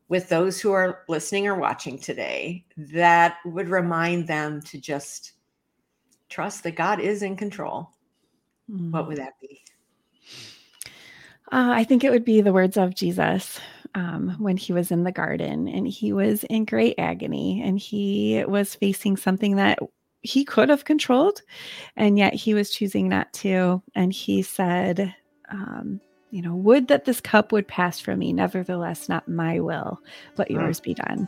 with 0.09 0.29
those 0.29 0.61
who 0.61 0.73
are 0.73 1.05
listening 1.09 1.47
or 1.47 1.55
watching 1.55 1.99
today 1.99 2.65
that 2.77 3.37
would 3.45 3.69
remind 3.69 4.27
them 4.27 4.61
to 4.63 4.79
just 4.81 5.33
trust 6.29 6.63
that 6.65 6.77
God 6.77 7.01
is 7.01 7.23
in 7.23 7.37
control, 7.37 7.91
mm. 8.71 8.91
what 8.91 9.07
would 9.07 9.19
that 9.19 9.41
be? 9.41 9.63
Uh, 11.51 11.73
I 11.73 11.85
think 11.85 12.05
it 12.05 12.11
would 12.11 12.25
be 12.25 12.41
the 12.41 12.53
words 12.53 12.77
of 12.77 12.95
Jesus 12.95 13.59
um, 13.95 14.37
when 14.39 14.57
he 14.57 14.73
was 14.73 14.91
in 14.91 15.05
the 15.05 15.13
garden 15.13 15.67
and 15.67 15.89
he 15.89 16.13
was 16.13 16.45
in 16.45 16.65
great 16.67 16.95
agony 16.99 17.63
and 17.65 17.79
he 17.79 18.45
was 18.47 18.75
facing 18.75 19.17
something 19.17 19.57
that 19.57 19.79
he 20.21 20.45
could 20.45 20.69
have 20.69 20.85
controlled 20.85 21.41
and 21.97 22.19
yet 22.19 22.35
he 22.35 22.53
was 22.53 22.71
choosing 22.71 23.09
not 23.09 23.33
to. 23.33 23.83
And 23.95 24.13
he 24.13 24.43
said, 24.43 25.15
um, 25.51 26.01
you 26.31 26.43
know, 26.43 26.55
would 26.55 26.89
that 26.89 27.07
this 27.07 27.21
cup 27.21 27.53
would 27.53 27.67
pass 27.67 27.99
from 27.99 28.19
me, 28.19 28.33
nevertheless, 28.33 29.09
not 29.09 29.27
my 29.29 29.61
will, 29.61 30.01
but 30.37 30.51
yours 30.51 30.79
be 30.79 30.93
done. 30.93 31.27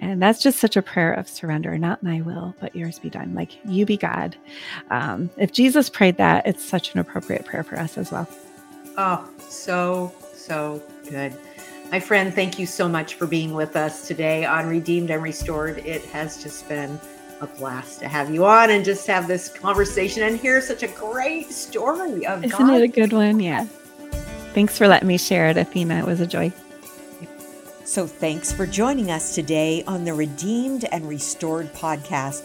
And 0.00 0.20
that's 0.20 0.42
just 0.42 0.58
such 0.58 0.76
a 0.76 0.82
prayer 0.82 1.12
of 1.12 1.28
surrender, 1.28 1.78
not 1.78 2.02
my 2.02 2.20
will, 2.22 2.54
but 2.60 2.74
yours 2.74 2.98
be 2.98 3.08
done. 3.08 3.34
Like 3.34 3.52
you 3.64 3.86
be 3.86 3.96
God. 3.96 4.36
Um, 4.90 5.30
if 5.36 5.52
Jesus 5.52 5.88
prayed 5.88 6.16
that, 6.16 6.44
it's 6.46 6.64
such 6.64 6.92
an 6.92 6.98
appropriate 6.98 7.44
prayer 7.44 7.62
for 7.62 7.78
us 7.78 7.96
as 7.96 8.10
well. 8.10 8.28
Oh, 8.98 9.28
so, 9.38 10.12
so 10.34 10.82
good. 11.08 11.36
My 11.92 12.00
friend, 12.00 12.34
thank 12.34 12.58
you 12.58 12.66
so 12.66 12.88
much 12.88 13.14
for 13.14 13.26
being 13.26 13.54
with 13.54 13.76
us 13.76 14.08
today 14.08 14.44
on 14.44 14.66
Redeemed 14.66 15.10
and 15.10 15.22
Restored. 15.22 15.78
It 15.78 16.04
has 16.06 16.42
just 16.42 16.68
been 16.68 16.98
a 17.40 17.46
blast 17.46 18.00
to 18.00 18.08
have 18.08 18.32
you 18.34 18.44
on 18.44 18.70
and 18.70 18.84
just 18.84 19.06
have 19.06 19.28
this 19.28 19.48
conversation 19.48 20.24
and 20.24 20.36
hear 20.36 20.60
such 20.60 20.82
a 20.82 20.88
great 20.88 21.52
story 21.52 22.26
of 22.26 22.44
Isn't 22.44 22.58
God. 22.58 22.80
it 22.80 22.82
a 22.82 22.88
good 22.88 23.12
one? 23.12 23.38
Yeah. 23.38 23.66
Thanks 24.52 24.76
for 24.76 24.86
letting 24.86 25.08
me 25.08 25.16
share 25.16 25.48
it, 25.48 25.56
Athena. 25.56 26.00
It 26.00 26.04
was 26.04 26.20
a 26.20 26.26
joy. 26.26 26.52
So, 27.84 28.06
thanks 28.06 28.52
for 28.52 28.66
joining 28.66 29.10
us 29.10 29.34
today 29.34 29.82
on 29.86 30.04
the 30.04 30.12
Redeemed 30.12 30.84
and 30.92 31.08
Restored 31.08 31.72
podcast, 31.72 32.44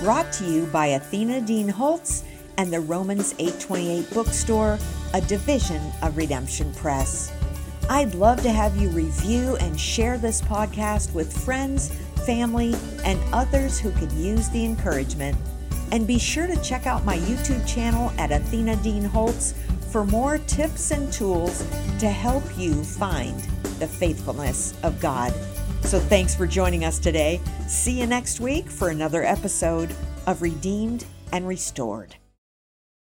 brought 0.00 0.32
to 0.34 0.44
you 0.44 0.66
by 0.66 0.86
Athena 0.86 1.40
Dean 1.40 1.68
Holtz 1.68 2.22
and 2.58 2.72
the 2.72 2.78
Romans 2.80 3.34
828 3.40 4.08
bookstore, 4.14 4.78
a 5.14 5.20
division 5.22 5.82
of 6.02 6.16
Redemption 6.16 6.72
Press. 6.74 7.32
I'd 7.90 8.14
love 8.14 8.40
to 8.42 8.50
have 8.50 8.76
you 8.76 8.88
review 8.90 9.56
and 9.56 9.78
share 9.78 10.16
this 10.16 10.40
podcast 10.42 11.12
with 11.12 11.36
friends, 11.44 11.92
family, 12.24 12.74
and 13.04 13.18
others 13.32 13.80
who 13.80 13.90
could 13.92 14.12
use 14.12 14.48
the 14.50 14.64
encouragement. 14.64 15.36
And 15.90 16.06
be 16.06 16.18
sure 16.18 16.46
to 16.46 16.62
check 16.62 16.86
out 16.86 17.04
my 17.04 17.16
YouTube 17.18 17.66
channel 17.66 18.12
at 18.18 18.30
Athena 18.30 18.76
Dean 18.76 19.04
Holtz 19.04 19.54
for 19.90 20.04
more 20.04 20.38
tips 20.38 20.90
and 20.90 21.12
tools 21.12 21.60
to 21.98 22.08
help 22.08 22.44
you 22.56 22.84
find 22.84 23.40
the 23.78 23.86
faithfulness 23.86 24.74
of 24.82 25.00
God. 25.00 25.32
So 25.82 25.98
thanks 25.98 26.34
for 26.34 26.46
joining 26.46 26.84
us 26.84 26.98
today. 26.98 27.40
See 27.66 27.98
you 27.98 28.06
next 28.06 28.40
week 28.40 28.68
for 28.68 28.90
another 28.90 29.24
episode 29.24 29.94
of 30.26 30.42
Redeemed 30.42 31.04
and 31.32 31.46
Restored. 31.46 32.16